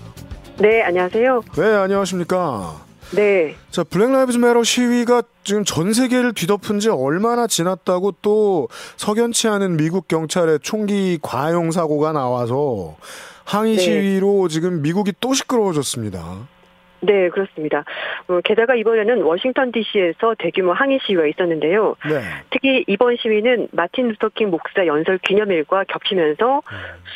[0.58, 1.43] 네, 안녕하세요.
[1.56, 2.82] 네, 안녕하십니까.
[3.12, 3.56] 네.
[3.69, 9.78] 자, Black Lives Matter 시위가 지금 전 세계를 뒤덮은 지 얼마나 지났다고 또 석연치 않은
[9.78, 12.95] 미국 경찰의 총기 과용 사고가 나와서
[13.43, 13.84] 항의 네.
[13.84, 16.47] 시위로 지금 미국이 또 시끄러워졌습니다.
[17.01, 17.84] 네, 그렇습니다.
[18.27, 21.95] 어, 게다가 이번에는 워싱턴 DC에서 대규모 항의 시위가 있었는데요.
[22.10, 22.21] 네.
[22.49, 26.62] 특히 이번 시위는 마틴 루터킹 목사 연설 기념일과 겹치면서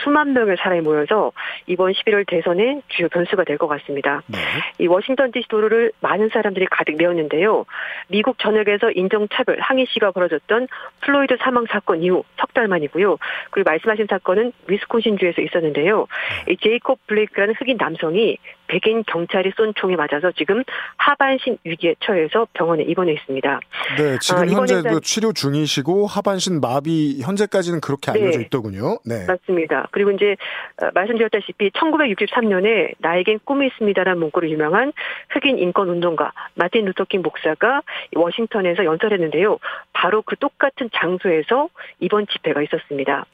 [0.04, 1.32] 수만 명의 사람이 모여서
[1.68, 4.22] 이번 11월 대선의 주요 변수가 될 것 같습니다.
[4.28, 4.38] 네.
[4.80, 7.66] 이 워싱턴 DC 도로를 많은 사람들이 가득 메웠는데요.
[8.08, 10.68] 미국 전역에서 인종차별 항의 시위가 벌어졌던
[11.02, 13.18] 플로이드 사망 사건 이후 석 달 만이고요.
[13.52, 16.08] 그리고 말씀하신 사건은 위스콘신주에서 있었는데요.
[16.50, 18.38] 이 제이콥 블레이크라는 흑인 남성이
[18.70, 20.64] 백인 경찰이 쏜 총에 맞아서 지금
[20.98, 23.60] 하반신 위기에 처해서 병원에 입원해 있습니다.
[23.98, 28.20] 네, 지금 아, 현재 일단- 그 치료 중이시고 하반신 마비 현재까지는 그렇게 네.
[28.22, 29.00] 알려져 있더군요.
[29.06, 29.26] 네.
[29.28, 29.88] 맞습니다.
[29.92, 30.36] 그리고 이제
[30.82, 34.94] 어, 말씀드렸다시피 1963년에 나에겐 꿈이 있습니다라는 문구로 유명한
[35.30, 37.82] 흑인 인권 운동가 마틴 루터킹 목사가
[38.16, 39.58] 워싱턴에서 연설했는데요.
[39.94, 43.26] 바로 그 똑같은 장소에서 이번 집회가 있었습니다.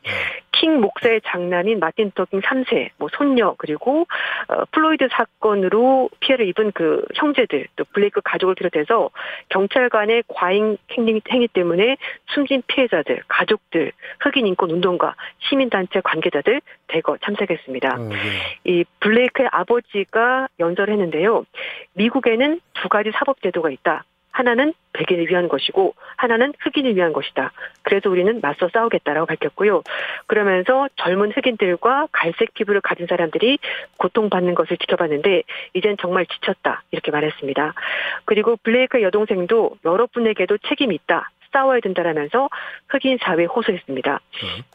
[0.65, 4.08] 킹 목사의 장남인 마틴 루터킹 3세, 뭐 손녀 그리고
[4.47, 9.12] 어, 플로이드 사건으로 피해를 입은 그 형제들 또 블레이크 가족을 비롯해서
[9.49, 11.97] 경찰관의 과잉 행위, 행위 때문에
[12.34, 17.93] 숨진 피해자들, 가족들, 흑인 인권 운동가, 시민 단체 관계자들 대거 참석했습니다.
[17.93, 18.15] 어, 네.
[18.63, 21.45] 이 블레이크의 아버지가 연설했는데요.
[21.93, 24.04] 미국에는 두 가지 사법 제도가 있다.
[24.36, 27.54] 하나는 백인을 위한 것이고 하나는 흑인을 위한 것이다.
[27.84, 29.82] 그래서 우리는 맞서 싸우겠다라고 밝혔고요.
[30.28, 33.60] 그러면서 젊은 흑인들과 갈색 피부를 가진 사람들이
[33.98, 35.43] 고통받는 것을 지켜봤는데
[35.74, 37.74] 이젠 정말 지쳤다 이렇게 말했습니다.
[38.26, 41.30] 그리고 블레이크 여동생도 여러분에게도 책임이 있다.
[41.55, 42.49] 싸워야 된다라면서
[42.89, 44.19] 흑인 사회에 호소했습니다.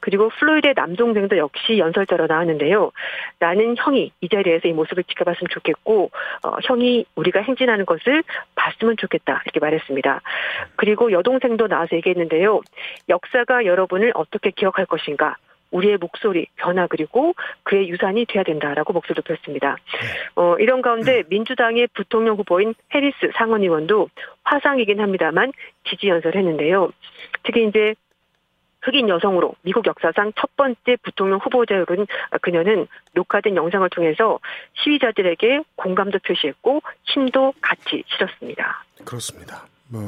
[0.01, 2.91] 그리고 플로이드의 남동생도 역시 연설자로 나왔는데요.
[3.39, 6.11] 나는 형이 이 자리에서 이 모습을 지켜봤으면 좋겠고
[6.43, 10.23] 어, 형이 우리가 행진하는 것을 봤으면 좋겠다 이렇게 말했습니다.
[10.77, 12.63] 그리고 여동생도 나와서 얘기했는데요.
[13.11, 15.37] 역사가 여러분을 어떻게 기억할 것인가
[15.71, 19.77] 우리의 목소리, 변화 그리고 그의 유산이 돼야 된다라고 목소리를 폈습니다.
[20.37, 24.09] 어, 이런 가운데 민주당의 부통령 후보인 해리스 상원의원도
[24.45, 25.53] 화상이긴 합니다만
[25.89, 26.91] 지지 연설했는데요.
[27.45, 27.95] 특히 이제
[28.83, 31.85] 흑인 여성으로 미국 역사상 첫 번째 부통령 후보자인
[32.41, 34.39] 그녀는 녹화된 영상을 통해서
[34.83, 38.85] 시위자들에게 공감도 표시했고 힘도 같이 실었습니다.
[39.05, 39.67] 그렇습니다.
[39.89, 40.01] 뭐,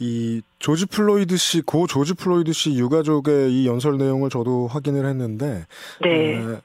[0.00, 5.66] 이 조지 플로이드 씨, 고 조지 플로이드 씨 유가족의 이 연설 내용을 저도 확인을 했는데,
[6.02, 6.36] 네.
[6.36, 6.60] 에,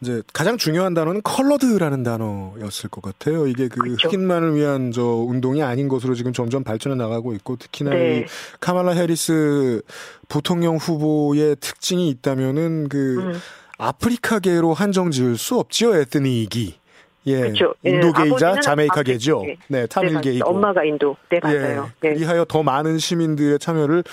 [0.00, 3.46] 이제 가장 중요한 단어는 colored라는 단어였을 것 같아요.
[3.46, 4.08] 이게 그 그렇죠.
[4.08, 8.18] 흑인만을 위한 저 운동이 아닌 것으로 지금 점점 발전해 나가고 있고 특히나 네.
[8.18, 8.24] 이
[8.60, 9.80] 카말라 해리스
[10.28, 13.40] 부통령 후보의 특징이 있다면은 그 음.
[13.78, 16.83] 아프리카계로 한정 지을 수 없지요, ethnic이.
[17.26, 17.74] 예, 그렇죠.
[17.86, 19.36] 예, 인도계이자 자메이카계죠.
[19.38, 19.62] 아프리카.
[19.68, 20.48] 네, 네, 타밀계이고.
[20.50, 21.16] 엄마가 인도.
[21.30, 21.90] 네, 맞아요.
[22.02, 22.14] 예, 네.
[22.14, 24.04] 그리하여 더 많은 시민들의 참여를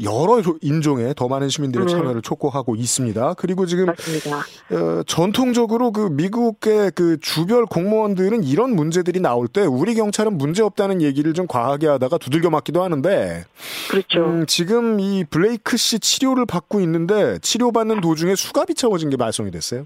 [0.00, 1.88] 여러 조- 인종의 더 많은 시민들의 음.
[1.88, 3.34] 참여를 촉구하고 있습니다.
[3.34, 4.36] 그리고 지금 맞습니다.
[4.70, 11.02] 어, 전통적으로 그 미국의 그 주별 공무원들은 이런 문제들이 나올 때 우리 경찰은 문제 없다는
[11.02, 13.44] 얘기를 좀 과하게 하다가 두들겨 맞기도 하는데
[13.90, 14.20] 그렇죠.
[14.24, 19.84] 음, 지금 이 블레이크 씨 치료를 받고 있는데 치료받는 도중에 수갑이 채워진 게 발송이 됐어요.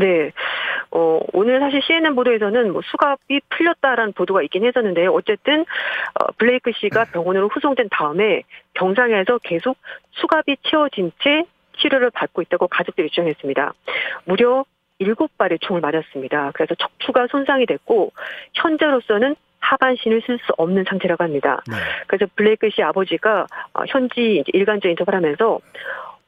[0.00, 0.32] 네.
[0.90, 5.12] 어, 오늘 사실 CNN 보도에서는 뭐 수갑이 풀렸다라는 보도가 있긴 했었는데요.
[5.12, 8.42] 어쨌든, 어, 블레이크 씨가 병원으로 후송된 다음에
[8.74, 9.76] 병상에서 계속
[10.12, 11.44] 수갑이 채워진 채
[11.78, 13.72] 치료를 받고 있다고 가족들이 주장했습니다.
[14.24, 14.64] 무려
[14.98, 16.50] 일곱 발의 총을 맞았습니다.
[16.54, 18.12] 그래서 척추가 손상이 됐고,
[18.54, 21.62] 현재로서는 하반신을 쓸 수 없는 상태라고 합니다.
[21.68, 21.76] 네.
[22.06, 25.60] 그래서 블레이크 씨 아버지가 어, 현지 일간지 인터뷰를 하면서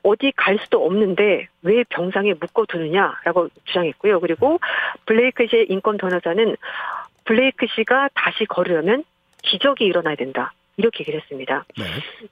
[0.02, 4.20] 어디 갈 수도 없는데 왜 병상에 묶어두느냐라고 주장했고요.
[4.20, 4.58] 그리고
[5.06, 6.56] 블레이크 씨의 인권 변호사는
[7.24, 9.04] 블레이크 씨가 다시 걸으려면
[9.42, 10.52] 기적이 일어나야 된다.
[10.76, 11.64] 이렇게 얘기를 했습니다.
[11.76, 11.84] 네.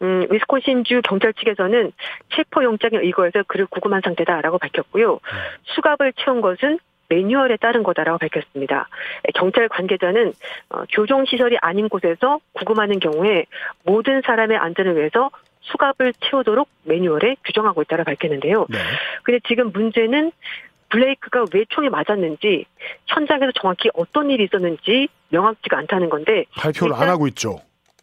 [0.03, 1.93] 음, 위스콘신주 경찰 측에서는
[2.35, 5.21] 체포영장에 의거해서 그를 구금한 상태다라고 밝혔고요.
[5.75, 6.79] 수갑을 채운 것은
[7.11, 8.89] 매뉴얼에 따른 거다라고 밝혔습니다.
[9.35, 10.33] 경찰 관계자는
[10.71, 13.47] 어, 교정 시설이 아닌 곳에서 구금하는 경우에
[13.85, 15.31] 모든 사람의 안전을 위해서
[15.62, 18.66] 수갑을 채우도록 매뉴얼에 규정하고 있다고 밝혔는데요.
[18.68, 18.79] 네.
[19.23, 20.33] 근데 지금 문제는
[20.88, 22.64] 블레이크가 왜 총에 맞았는지
[23.07, 27.61] 현장에서 정확히 어떤 일이 있었는지 명확지가 않다는 건데 발표를 안 일단- 하고 있죠.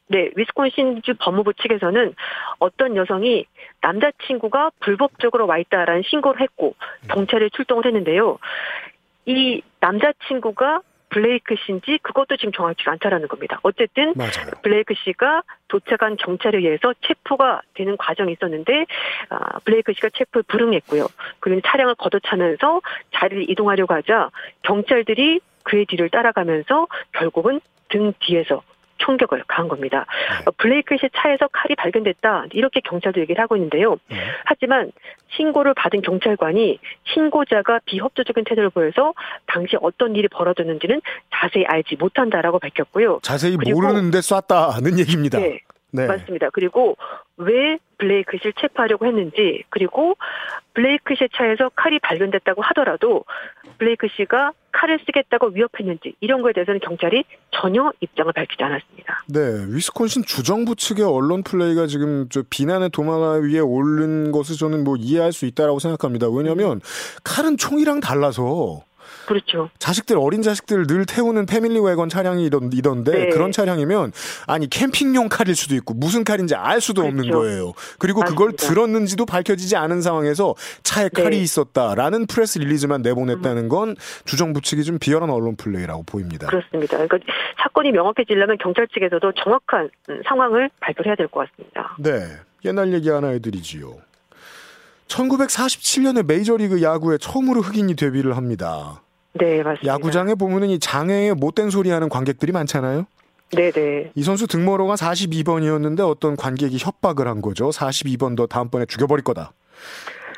[0.09, 2.15] 네, 위스콘신주 법무부 측에서는
[2.59, 3.45] 어떤 여성이
[3.81, 6.75] 남자친구가 불법적으로 와 있다라는 신고를 했고
[7.09, 8.37] 경찰에 출동을 했는데요.
[9.25, 10.79] 이 남자친구가
[11.17, 13.59] 블레이크 씨인지 그것도 지금 정확치가 않다라는 겁니다.
[13.63, 14.51] 어쨌든 맞아요.
[14.61, 18.85] 블레이크 씨가 도착한 경찰에 의해서 체포가 되는 과정이 있었는데
[19.29, 21.07] 아, 블레이크 씨가 체포에 불응했고요.
[21.39, 22.81] 그리고 차량을 걷어차면서
[23.15, 24.29] 자리를 이동하려고 하자
[24.61, 28.61] 경찰들이 그의 뒤를 따라가면서 결국은 등 뒤에서
[28.97, 30.05] 총격을 가한 겁니다.
[30.29, 30.43] 네.
[30.45, 33.97] 어, 블레이크 씨 차에서 칼이 발견됐다 이렇게 경찰도 얘기를 하고 있는데요.
[34.09, 34.17] 네.
[34.45, 34.91] 하지만
[35.35, 36.79] 신고를 받은 경찰관이
[37.13, 39.13] 신고자가 비협조적인 태도를 보여서
[39.45, 41.01] 당시 어떤 일이 벌어졌는지는
[41.33, 43.19] 자세히 알지 못한다라고 밝혔고요.
[43.23, 45.39] 자세히 모르는데 쐈다는 얘기입니다.
[45.39, 45.59] 네,
[45.91, 46.07] 네.
[46.07, 46.49] 맞습니다.
[46.51, 46.97] 그리고
[47.37, 50.15] 왜 블레이크 씨를 체포하려고 했는지 그리고
[50.73, 53.25] 블레이크 씨의 차에서 칼이 발견됐다고 하더라도
[53.77, 59.23] 블레이크 씨가 칼을 쓰겠다고 위협했는지 이런 거에 대해서는 경찰이 전혀 입장을 밝히지 않았습니다.
[59.27, 64.95] 네, 위스콘신 주정부 측의 언론 플레이가 지금 저 비난의 도마 위에 오른 것을 저는 뭐
[64.95, 66.29] 이해할 수 있다라고 생각합니다.
[66.29, 66.81] 왜냐하면
[67.23, 68.83] 칼은 총이랑 달라서
[69.27, 69.69] 그렇죠.
[69.77, 73.29] 자식들 어린 자식들 늘 태우는 family wagon 차량이 이던, 이던데 네.
[73.29, 74.13] 그런 차량이면
[74.47, 77.37] 아니 캠핑용 칼일 수도 있고 무슨 칼인지 알 수도 없는 그렇죠.
[77.37, 77.73] 거예요.
[77.99, 78.67] 그리고 그걸 맞습니다.
[78.67, 81.37] 들었는지도 밝혀지지 않은 상황에서 차에 칼이 네.
[81.37, 81.43] 음.
[81.43, 86.47] 있었다라는 press release만 내보냈다는 건 주정부 측이 좀 비열한 언론 플레이라고 보입니다.
[86.47, 86.97] 그렇습니다.
[86.97, 87.19] 그러니까
[87.61, 91.95] 사건이 명확해지려면 경찰 측에서도 정확한 음, 상황을 발표를 해야 될 것 같습니다.
[91.99, 92.25] 네.
[92.65, 93.97] 옛날 얘기 하나 해드리지요.
[95.07, 99.01] 1947년에 메이저리그 야구에 처음으로 흑인이 데뷔를 합니다.
[99.33, 99.93] 네, 맞습니다.
[99.93, 103.05] 야구장에 보면은 이 장내에 못된 소리 하는 관객들이 많잖아요.
[103.53, 104.11] 네, 네.
[104.13, 107.69] 이 선수 등번호가 42번이었는데 어떤 관객이 협박을 한 거죠.
[107.69, 109.53] 42번 더 다음번에 죽여버릴 거다.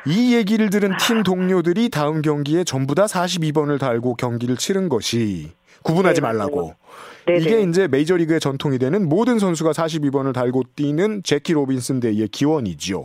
[0.06, 5.50] 이 얘기를 들은 팀 동료들이 다음 경기에 전부 다 42번을 달고 경기를 치른 것이
[5.82, 6.74] 구분하지 네, 말라고.
[7.26, 7.62] 네, 이게 네.
[7.62, 13.04] 이제 메이저리그의 전통이 되는 모든 선수가 42번을 달고 뛰는 재키 로빈슨 데이의 기원이지요.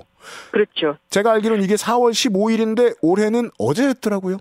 [0.51, 0.97] 그렇죠.
[1.09, 4.37] 제가 알기로는 이게 4월 15일인데 올해는 어제였더라고요.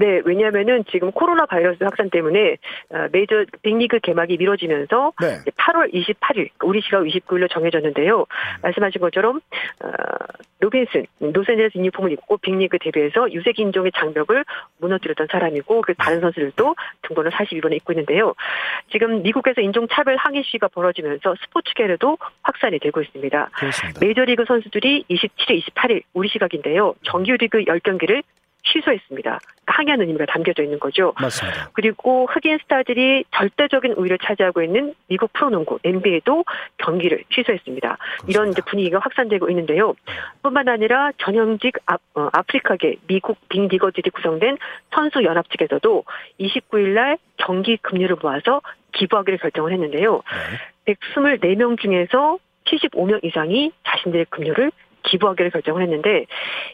[0.00, 2.56] 네, 왜냐하면은 지금 코로나 바이러스 확산 때문에
[2.88, 5.36] 어, 메이저 빅리그 개막이 미뤄지면서 네.
[5.42, 8.24] 이제 8월 28일 우리 시각 29일로 정해졌는데요.
[8.62, 9.42] 말씀하신 것처럼
[9.84, 9.88] 어,
[10.60, 14.46] 로빈슨 로스앤젤레스 유니폼을 입고 빅리그 데뷔해서 유색 인종의 장벽을
[14.78, 18.34] 무너뜨렸던 사람이고 그 다른 선수들도 등번호 42번을 입고 있는데요.
[18.90, 23.50] 지금 미국에서 인종 차별 항의 시위가 벌어지면서 스포츠계에도 확산이 되고 있습니다.
[23.52, 24.00] 그렇습니다.
[24.00, 26.94] 메이저리그 선수들이 27일, 28일 우리 시각인데요.
[27.02, 28.22] 정규리그 10경기를
[28.64, 29.38] 취소했습니다.
[29.38, 31.12] 그러니까 항의하는 의미가 담겨져 있는 거죠.
[31.20, 31.70] 맞습니다.
[31.72, 36.44] 그리고 흑인 스타들이 절대적인 우위를 차지하고 있는 미국 프로농구 NBA도
[36.78, 37.96] 경기를 취소했습니다.
[38.28, 39.94] 이런 이제 분위기가 확산되고 있는데요.
[40.42, 44.58] 뿐만 아니라 전형직 아, 어, 아프리카계 미국 빅리거들이 구성된
[44.94, 46.04] 선수 연합 측에서도
[46.40, 48.60] 29일 날 경기 금리를 모아서
[48.92, 50.22] 기부하기를 결정을 했는데요.
[50.86, 50.94] 네.
[50.94, 54.70] 124명 중에서 75명 이상이 자신들의 급료를
[55.02, 56.26] 기부하기를 결정을 했는데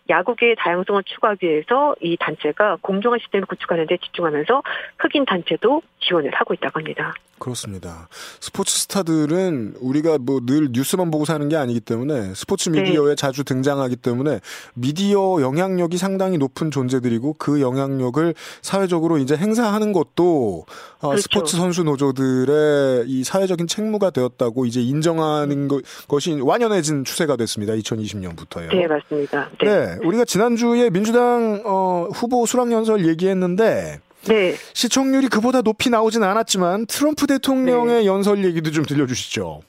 [0.09, 4.63] 야구계의 다양성을 추구하기 위해서 이 단체가 공정한 시스템을 구축하는 데 집중하면서
[4.99, 7.15] 흑인 단체도 지원을 하고 있다고 합니다.
[7.39, 8.09] 그렇습니다.
[8.41, 12.83] 스포츠 스타들은 우리가 뭐 늘 뉴스만 보고 사는 게 아니기 때문에 스포츠 네.
[12.83, 14.41] 미디어에 자주 등장하기 때문에
[14.75, 20.67] 미디어 영향력이 상당히 높은 존재들이고 그 영향력을 사회적으로 이제 행사하는 것도
[21.01, 21.23] 어, 그렇죠.
[21.23, 27.73] 스포츠 선수 노조들의 이 사회적인 책무가 되었다고 이제 인정하는 것, 것이 완연해진 추세가 됐습니다.
[27.75, 28.69] 2020년부터요.
[28.75, 29.51] 네, 맞습니다.
[29.61, 29.67] 네.
[29.67, 34.53] 네, 우리가 지난주에 민주당 어, 후보 수락연설 얘기했는데 네.
[34.75, 38.07] 시청률이 그보다 높이 나오진 않았지만 트럼프 대통령의 네.
[38.07, 39.63] 연설 얘기도 좀 들려주시죠.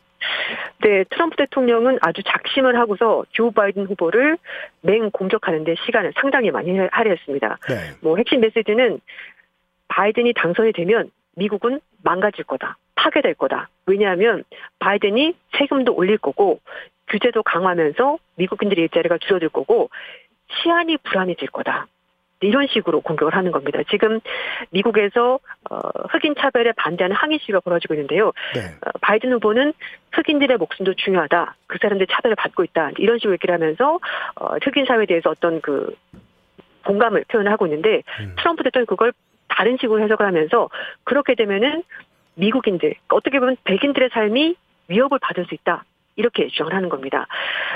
[0.79, 4.37] 네, 트럼프 대통령은 아주 작심을 하고서 조 바이든 후보를
[4.81, 7.57] 맹 공격하는데 시간을 상당히 많이 할애했습니다.
[7.67, 7.75] 네.
[8.01, 8.99] 뭐 핵심 메시지는
[9.87, 12.77] 바이든이 당선이 되면 미국은 망가질 거다.
[12.95, 13.69] 파괴될 거다.
[13.85, 14.43] 왜냐하면
[14.79, 16.59] 바이든이 세금도 올릴 거고
[17.09, 19.89] 규제도 강화하면서 미국인들의 일자리가 줄어들 거고
[20.49, 21.87] 치안이 불안해질 거다.
[22.41, 23.79] 이런 식으로 공격을 하는 겁니다.
[23.89, 24.19] 지금
[24.69, 28.31] 미국에서 어, 흑인 차별에 반대하는 항의 시위가 벌어지고 있는데요.
[28.53, 28.61] 네.
[28.85, 29.73] 어, 바이든 후보는
[30.11, 31.55] 흑인들의 목숨도 중요하다.
[31.67, 32.91] 그 사람들 차별을 받고 있다.
[32.97, 33.99] 이런 식으로 얘기를 하면서
[34.35, 35.95] 어, 흑인 사회에 대해서 어떤 그
[36.85, 38.35] 공감을 표현을 하고 있는데 음.
[38.37, 39.13] 트럼프 대통령이 그걸
[39.47, 40.69] 다른 식으로 해석을 하면서
[41.03, 41.83] 그렇게 되면은
[42.35, 44.55] 미국인들 어떻게 보면 백인들의 삶이
[44.89, 45.83] 위협을 받을 수 있다.
[46.15, 47.27] 이렇게 주장을 하는 겁니다.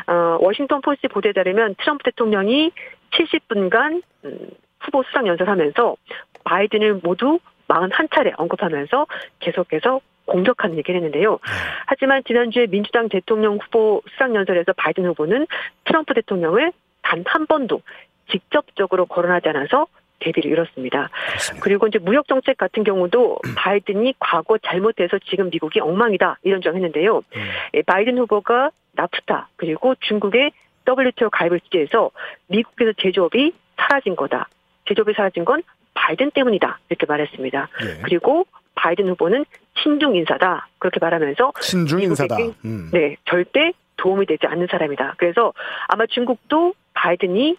[0.07, 2.71] 어, 워싱턴 포스트 보도에 따르면 트럼프 대통령이
[3.11, 5.95] 70분간 음, 후보 수상 연설하면서
[6.43, 9.07] 바이든을 모두 41차례 언급하면서
[9.39, 11.39] 계속해서 공격하는 얘기를 했는데요.
[11.85, 15.47] 하지만 지난주에 민주당 대통령 후보 수상연설에서 바이든 후보는
[15.85, 16.71] 트럼프 대통령을
[17.01, 17.81] 단 한 번도
[18.29, 19.87] 직접적으로 거론하지 않아서
[20.19, 21.09] 대비를 이뤘습니다.
[21.27, 21.63] 그렇습니다.
[21.63, 27.17] 그리고 이제 무역 정책 같은 경우도 바이든이 과거 잘못해서 지금 미국이 엉망이다 이런 주장했는데요.
[27.17, 27.49] 음.
[27.73, 30.51] 예, 바이든 후보가 나프타 그리고 중국의
[30.87, 32.11] WTO 가입을 취재해서
[32.47, 34.49] 미국에서 제조업이 사라진 거다.
[34.87, 35.63] 제조업이 사라진 건
[35.93, 37.69] 바이든 때문이다 이렇게 말했습니다.
[37.83, 38.01] 예.
[38.03, 39.45] 그리고 바이든 후보는
[39.81, 42.37] 친중 인사다 그렇게 말하면서 친중 인사다.
[42.65, 42.89] 음.
[42.91, 45.15] 네 절대 도움이 되지 않는 사람이다.
[45.17, 45.53] 그래서
[45.87, 47.57] 아마 중국도 바이든이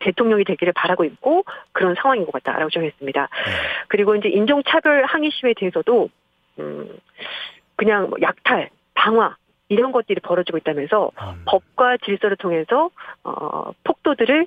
[0.00, 3.28] 대통령이 되기를 바라고 있고 그런 상황인 것 같다라고 정했습니다.
[3.88, 6.08] 그리고 이제 인종차별 항의 시위에 대해서도
[6.58, 6.98] 음
[7.76, 9.36] 그냥 뭐 약탈, 방화
[9.72, 11.42] 이런 것들이 벌어지고 있다면서 음.
[11.46, 12.90] 법과 질서를 통해서
[13.24, 14.46] 어 폭도들을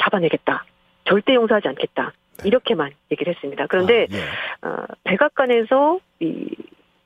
[0.00, 0.64] 잡아내겠다.
[1.04, 2.12] 절대 용서하지 않겠다.
[2.44, 3.66] 이렇게만 얘기를 했습니다.
[3.66, 4.18] 그런데 네.
[4.62, 4.68] 아, 예.
[4.68, 6.56] 어, 백악관에서 이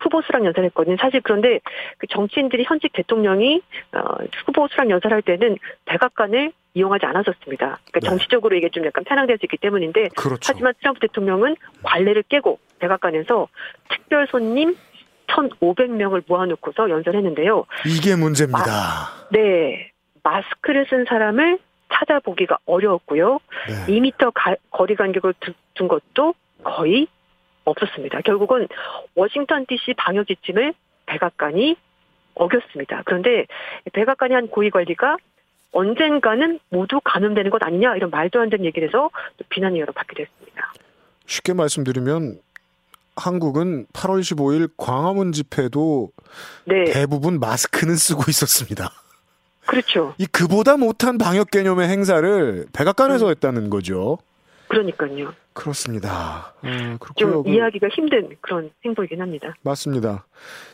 [0.00, 0.96] 후보 수락 연설했거든요.
[1.00, 1.60] 사실 그런데
[1.98, 3.60] 그 정치인들이 현직 대통령이
[3.92, 7.78] 어, 후보 수락 연설할 때는 백악관을 이용하지 않았었습니다.
[7.90, 8.08] 그러니까 네.
[8.08, 10.40] 정치적으로 이게 좀 약간 편향될 수 있기 때문인데 그렇죠.
[10.46, 13.48] 하지만 트럼프 대통령은 관례를 깨고 백악관에서
[13.88, 14.76] 특별 손님
[15.28, 17.64] 1,500명을 모아놓고서 연설했는데요.
[17.86, 18.66] 이게 문제입니다.
[19.30, 19.90] 네,
[20.22, 21.58] 마스크를 쓴 사람을
[21.92, 23.38] 찾아보기가 어려웠고요.
[23.68, 23.92] 네.
[24.00, 27.06] 2m 가- 거리 간격을 두- 둔 것도 거의
[27.64, 28.20] 없었습니다.
[28.22, 28.66] 결국은
[29.14, 30.74] 워싱턴 DC 방역 지침을
[31.06, 31.76] 백악관이
[32.34, 33.02] 어겼습니다.
[33.04, 33.46] 그런데
[33.92, 35.16] 백악관이 한 고위 관리가
[35.72, 40.14] 언젠가는 모두 감염되는 것 아니냐 이런 말도 안 되는 얘기를 해서 또 비난이 여러 받게
[40.24, 40.72] 됐습니다.
[41.26, 42.38] 쉽게 말씀드리면
[43.18, 46.10] 한국은 8월 15일 광화문 집회도
[46.64, 48.90] 네, 대부분 마스크는 쓰고 있었습니다.
[49.66, 50.14] 그렇죠.
[50.16, 53.30] 이 그보다 못한 방역 개념의 행사를 백악관에서 음.
[53.30, 54.18] 했다는 거죠.
[54.68, 55.32] 그러니까요.
[55.52, 56.54] 그렇습니다.
[56.64, 59.54] 음, 좀 이해하기가 힘든 그런 행보이긴 합니다.
[59.62, 60.24] 맞습니다.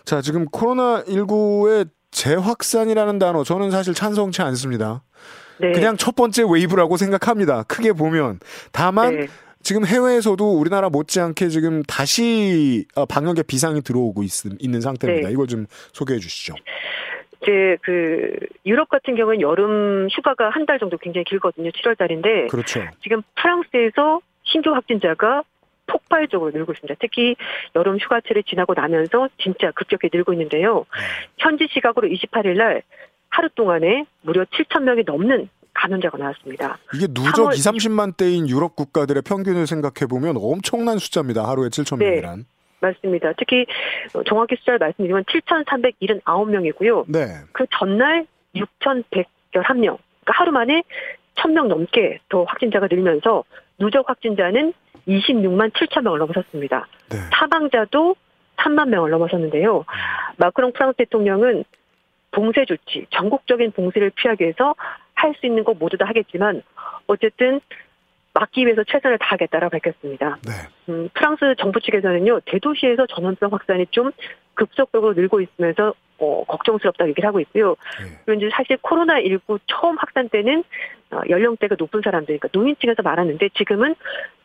[0.05, 5.03] 자, 지금 코로나19의 재확산이라는 단어 저는 사실 찬성치 않습니다.
[5.59, 7.63] 네, 그냥 첫 번째 wave라고 생각합니다.
[7.65, 8.41] 크게 보면.
[8.73, 9.27] 다만 네,
[9.65, 14.31] 지금 해외에서도 우리나라 못지않게 지금 다시 어, 방역의 비상이 들어오고 있,
[14.69, 15.29] 는 상태입니다.
[15.29, 15.33] 네.
[15.33, 16.55] 이거 좀 소개해 주시죠.
[17.43, 21.71] 이제 그 유럽 같은 경우는 여름 휴가가 한 달 정도 굉장히 길거든요.
[21.71, 22.81] 7월 달인데 그렇죠.
[23.03, 25.43] 지금 프랑스에서 신규 확진자가
[25.87, 26.95] 폭발적으로 늘고 있습니다.
[27.01, 27.37] 특히
[27.75, 30.87] 여름 휴가철을 지나고 나면서 진짜 급격히 늘고 있는데요.
[31.39, 32.83] 현지 시각으로 28일 날
[33.29, 36.79] 하루 동안에 무려 7천 명이 넘는 감염자가 나왔습니다.
[36.95, 41.47] 이게 누적 3월 2, 30만 대인 유럽 국가들의 평균을 생각해 보면 엄청난 숫자입니다.
[41.49, 42.11] 하루에 7천 네.
[42.11, 42.47] 명이란.
[42.81, 43.33] 맞습니다.
[43.39, 43.67] 특히
[44.15, 47.05] 어, 정확히 숫자를 말씀드리면 7,379명이고요.
[47.09, 47.27] 네.
[47.53, 49.99] 그 전날 6,111명.
[50.23, 50.83] 그러니까 하루 만에
[51.37, 53.45] 1,000명 넘게 더 확진자가 늘면서
[53.79, 54.73] 누적 확진자는
[55.09, 56.87] 26만 7천 명을 넘어섰습니다.
[57.11, 57.19] 네.
[57.33, 58.17] 사망자도
[58.57, 59.85] 3만 명을 넘어섰는데요.
[60.37, 61.65] 마크롱 프랑스 대통령은
[62.31, 64.75] 봉쇄 조치, 전국적인 봉쇄를 피하기 위해서
[65.25, 66.63] 할 수 있는 거 모두 다 하겠지만
[67.07, 67.61] 어쨌든
[68.35, 70.39] 막기 위해서 최선을 다하겠다라고 밝혔습니다.
[70.45, 70.53] 네.
[70.89, 74.11] 음, 프랑스 정부 측에서는요 대도시에서 전염병 확산이 좀
[74.55, 77.77] 급속도로 늘고 있으면서 어, 걱정스럽다고 얘기를 하고 있고요.
[78.01, 78.19] 네.
[78.25, 80.65] 그리고 이제 사실 코로나 19 처음 확산 때는
[81.11, 83.95] 어, 연령대가 높은 사람들, 그러니까 노인층에서 많았는데 지금은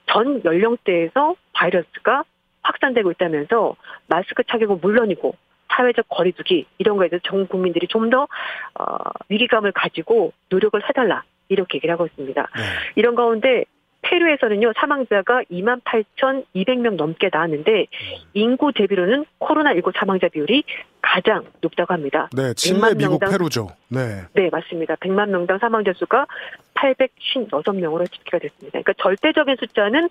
[0.08, 2.24] 전 연령대에서 바이러스가
[2.62, 3.76] 확산되고 있다면서
[4.08, 5.36] 마스크 착용은 물론이고
[5.71, 8.23] 사회적 거리두기 이런 거에 대해서 전 국민들이 좀 더
[8.75, 8.86] 어,
[9.29, 12.41] 위기감을 가지고 노력을 해달라 이렇게 얘기를 하고 있습니다.
[12.41, 12.62] 네.
[12.95, 13.65] 이런 가운데
[14.01, 17.88] 페루에서는요 사망자가 2만 8,200명 넘게 나왔는데
[18.34, 20.63] 인구 대비로는 코로나19 사망자 비율이
[21.01, 22.29] 가장 높다고 합니다.
[22.36, 22.53] 네.
[22.53, 23.67] 칠레, 100만 미국, 명당- 페루죠.
[23.89, 24.21] 네.
[24.34, 24.95] 네, 맞습니다.
[24.95, 26.25] 100만 명당 사망자 수가
[26.75, 28.79] 856명으로 집계가 됐습니다.
[28.82, 30.10] 그러니까 절대적인 숫자는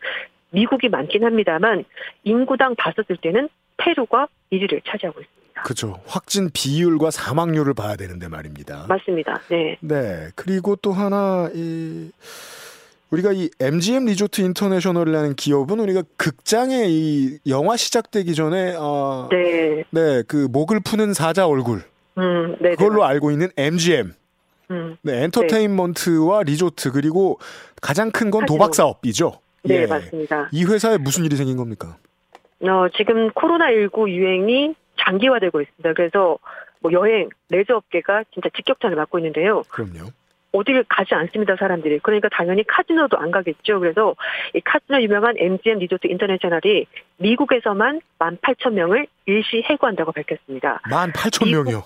[0.51, 1.85] 미국이 많긴 합니다만
[2.25, 5.38] 인구당 봤었을 때는 페루가 1위를 차지하고 있습니다.
[5.64, 6.01] 그죠.
[6.07, 8.87] 확진 비율과 사망률을 봐야 되는데 말입니다.
[8.88, 9.40] 맞습니다.
[9.49, 9.77] 네.
[9.81, 10.29] 네.
[10.35, 12.11] 그리고 또 하나, 이,
[13.11, 19.85] 우리가 이 MGM 리조트 인터내셔널이라는 기업은 우리가 극장에 이 영화 시작되기 전에, 어, 네.
[19.91, 21.83] 네, 그 목을 푸는 사자 얼굴.
[22.18, 22.70] 음, 네.
[22.70, 24.12] 그걸로 알고 있는 MGM.
[24.70, 27.39] 음, 네, 엔터테인먼트와 리조트 그리고
[27.80, 28.45] 가장 큰 건.
[28.45, 29.41] 도박 사업이죠.
[29.62, 29.87] 네, 예.
[29.87, 30.49] 맞습니다.
[30.53, 31.97] 이 회사에 무슨 일이 생긴 겁니까?
[32.61, 35.92] 어, 지금 코로나19 유행이 장기화되고 있습니다.
[35.94, 36.38] 그래서
[36.80, 39.62] 뭐 여행, 레저 업계가 진짜 직격탄을 맞고 있는데요.
[39.68, 40.11] 그럼요.
[40.53, 41.99] 어디를 가지 않습니다, 사람들이.
[41.99, 43.80] 그러니까 당연히 카지노도 안 가겠죠.
[43.80, 44.14] 그래서
[44.55, 46.86] 이 카지노 유명한 MGM 리조트 인터내셔널이
[47.18, 50.80] 미국에서만 18,000명을 일시 해고한다고 밝혔습니다.
[50.88, 51.82] 18,000명이요.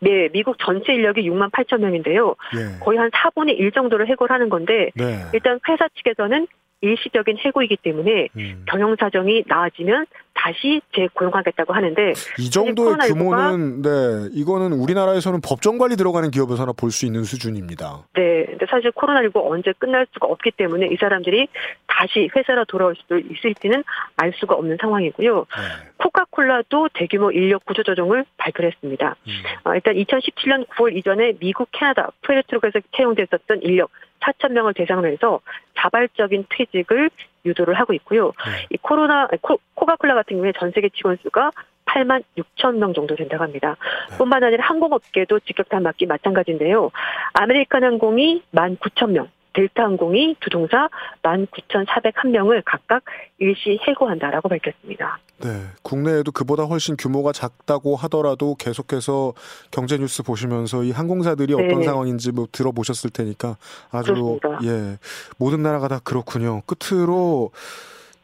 [0.00, 2.36] 네, 미국 전체 인력이 6만 8천 명인데요.
[2.56, 2.78] 예.
[2.78, 5.24] 거의 한 4분의 1 정도를 해고를 하는 건데 네.
[5.32, 6.46] 일단 회사 측에서는
[6.80, 8.64] 일시적인 해고이기 때문에 음.
[8.68, 10.06] 경영 사정이 나아지면
[10.40, 16.88] 다시 재고용하겠다고 하는데 이 정도의 코로나19가 규모는 네 이거는 우리나라에서는 법정 관리 들어가는 기업에서나 볼
[16.90, 18.06] 수 있는 수준입니다.
[18.14, 21.48] 네, 근데 사실 코로나19 언제 끝날 수가 없기 때문에 이 사람들이
[21.86, 23.84] 다시 회사로 돌아올 수도 있을지는
[24.16, 25.38] 알 수가 없는 상황이고요.
[25.38, 25.90] 네.
[25.98, 29.16] 코카콜라도 대규모 인력 구조 조정을 발표를 했습니다.
[29.26, 29.32] 음.
[29.64, 35.40] 어, 일단 2017년 9월 이전에 미국, 캐나다, 푸에르토리코에서 채용됐었던 인력 4천 명을 대상으로 해서
[35.78, 37.10] 자발적인 퇴직을
[37.44, 38.32] 유도를 하고 있고요.
[38.46, 38.66] 네.
[38.70, 41.50] 이 코로나 코, 코카콜라 같은 경우에 전 세계 직원 수가
[41.86, 43.76] 8만 6천 명 정도 된다고 합니다.
[44.10, 44.18] 네.
[44.18, 46.90] 뿐만 아니라 항공업계도 직격탄 맞기 마찬가지인데요.
[47.32, 49.28] 아메리칸 항공이 1만 9천 명,
[49.58, 50.88] 델타 항공이 두 동사
[51.22, 53.02] 1만 9,401명을 각각
[53.38, 55.18] 일시 해고한다라고 밝혔습니다.
[55.38, 55.48] 네,
[55.82, 59.34] 국내에도 그보다 훨씬 규모가 작다고 하더라도 계속해서
[59.72, 61.84] 경제 뉴스 보시면서 이 항공사들이 어떤 네.
[61.84, 63.56] 상황인지 뭐 들어보셨을 테니까
[63.90, 64.58] 아주 그렇습니다.
[64.64, 64.98] 예
[65.38, 66.62] 모든 나라가 다 그렇군요.
[66.62, 67.50] 끝으로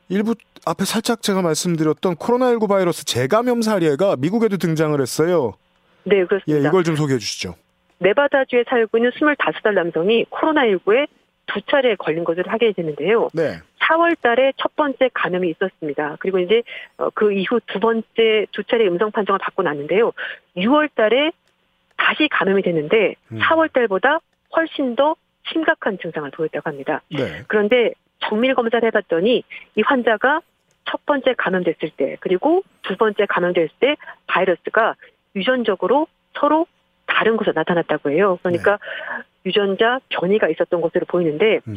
[0.09, 0.35] 일부
[0.67, 5.55] 앞에 살짝 제가 말씀드렸던 코로나19 바이러스 재감염 사례가 미국에도 등장을 했어요.
[6.05, 6.69] 네, 예, 그렇습니다.
[6.69, 7.55] 이걸 좀 소개해 주시죠.
[7.99, 11.07] 네바다주에 살고 있는 25살 남성이 코로나19에
[11.47, 13.29] 두 차례 걸린 것으로 확인이 됐는데요.
[13.35, 13.59] 네.
[13.81, 16.17] 4월 달에 첫 번째 감염이 있었습니다.
[16.19, 16.63] 그리고 이제
[16.97, 20.13] 어, 그 이후 두 번째 두 차례 음성 판정을 받고 났는데요.
[20.57, 21.33] 6월 달에
[21.97, 23.39] 다시 감염이 됐는데 음.
[23.41, 24.21] 4월 달보다
[24.57, 25.17] 훨씬 더
[25.53, 27.03] 심각한 증상을 보였다고 합니다.
[27.11, 27.43] 네.
[27.49, 29.45] 그런데 정밀 검사를 해봤더니
[29.77, 30.41] 이 환자가
[30.87, 34.97] 첫 번째 감염됐을 때 그리고 두 번째 감염됐을 때 바이러스가
[35.37, 36.07] 유전적으로
[36.39, 36.67] 서로
[37.15, 38.39] 다른 곳에 나타났다고 해요.
[38.43, 38.79] 그러니까
[39.47, 41.77] 유전자 변이가 있었던 것으로 보이는데 음.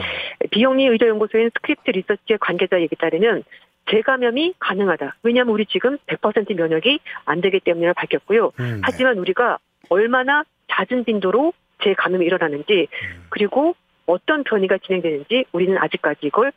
[0.49, 3.43] 비영리 의료연구소인 스크립스 리서치의 관계자 얘기 따르면
[3.89, 5.17] 재감염이 가능하다.
[5.23, 8.51] 왜냐하면 우리 지금 100% 면역이 안 되기 때문이라 밝혔고요.
[8.59, 8.81] 음, 네.
[8.83, 9.59] 하지만 우리가
[9.89, 13.25] 얼마나 잦은 빈도로 재감염이 일어나는지 음.
[13.29, 13.75] 그리고
[14.07, 16.51] 어떤 변이가 진행되는지 우리는 아직까지 이걸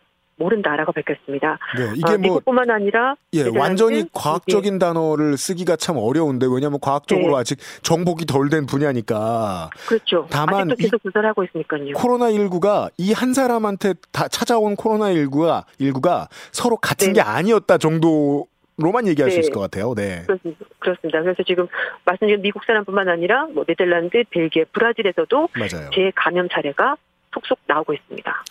[0.45, 1.59] 모른다라고 밝혔습니다.
[1.77, 7.35] 네, 이게 아, 뭐 미국뿐만 아니라 예, 완전히 과학적인 단어를 쓰기가 참 어려운데 왜냐하면 과학적으로
[7.37, 7.41] 네.
[7.41, 10.27] 아직 정복이 덜 된 분야니까 그렇죠.
[10.31, 11.93] 다만 아직도 이- 계속 조사를 하고 있으니까요.
[11.95, 17.13] 코로나 19가 이 한 사람한테 다 찾아온 코로나 19가 19가 서로 같은 네.
[17.15, 18.47] 게 아니었다 정도
[18.79, 19.41] 로만 얘기할 수 네.
[19.41, 19.95] 있을 것 같아요.
[19.95, 20.23] 네.
[20.27, 20.65] 그렇습니다.
[20.79, 21.21] 그렇습니다.
[21.23, 21.67] 그래서 지금
[22.07, 25.91] 말씀드린 미국 사람뿐만 아니라 뭐 네덜란드, 벨기에, 브라질에서도 맞아요.
[25.95, 26.97] 재감염 사례가
[27.35, 28.45] 속속 나오고 있습니다.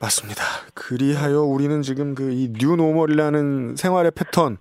[0.00, 0.42] 맞습니다.
[0.74, 4.58] 그리하여 우리는 지금 그 이 new normal이라는 생활의 패턴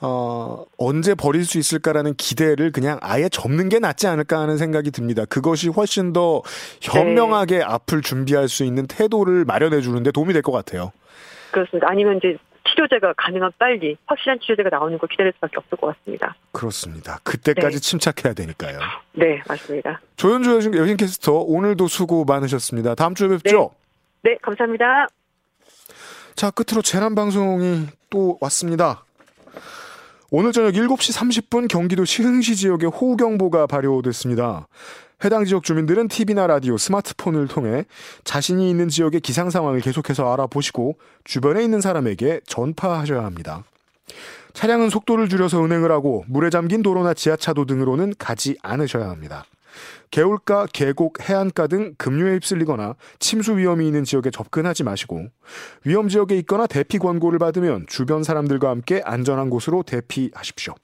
[0.00, 5.24] 어, 언제 버릴 수 있을까라는 기대를 그냥 아예 접는 게 낫지 않을까 하는 생각이 듭니다.
[5.24, 6.42] 그것이 훨씬 더
[6.80, 10.92] 현명하게 앞을 준비할 수 있는 태도를 마련해 주는데 도움이 될 것 같아요.
[11.50, 11.88] 그렇습니다.
[11.90, 12.36] 아니면 이제
[12.70, 16.36] 치료제가 가능한 빨리 확실한 치료제가 나오는 걸 기다릴 수밖에 없을 것 같습니다.
[16.52, 17.18] 그렇습니다.
[17.24, 17.80] 그때까지 네.
[17.80, 18.78] 침착해야 되니까요.
[19.14, 20.00] 네, 맞습니다.
[20.16, 22.94] 조현주 여신, 여신캐스터 오늘도 수고 많으셨습니다.
[22.94, 23.70] 다음 주에 뵙죠.
[24.22, 25.06] 네, 감사합니다.
[26.34, 29.04] 자, 끝으로 재난 방송이 또 왔습니다.
[30.30, 34.68] 오늘 저녁 7시 30분 경기도 시흥시 지역에 호우경보가 발효됐습니다.
[35.24, 37.84] 해당 지역 주민들은 TV나 라디오, 스마트폰을 통해
[38.24, 43.64] 자신이 있는 지역의 기상 상황을 계속해서 알아보시고 주변에 있는 사람에게 전파하셔야 합니다.
[44.52, 49.44] 차량은 속도를 줄여서 운행을 하고 물에 잠긴 도로나 지하차도 등으로는 가지 않으셔야 합니다.
[50.10, 55.26] 개울가, 계곡, 해안가 등 급류에 휩쓸리거나 침수 위험이 있는 지역에 접근하지 마시고
[55.84, 60.74] 위험 지역에 있거나 대피 권고를 받으면 주변 사람들과 함께 안전한 곳으로 대피하십시오.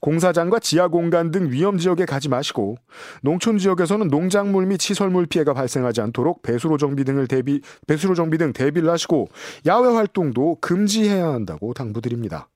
[0.00, 2.76] 공사장과 지하 공간 등 위험 지역에 가지 마시고
[3.22, 8.52] 농촌 지역에서는 농작물 및 시설물 피해가 발생하지 않도록 배수로 정비 등을 대비 배수로 정비 등
[8.52, 9.28] 대비를 하시고
[9.66, 12.48] 야외 활동도 금지해야 한다고 당부드립니다.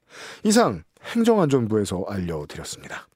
[0.44, 3.08] 이상 행정안전부에서 알려드렸습니다.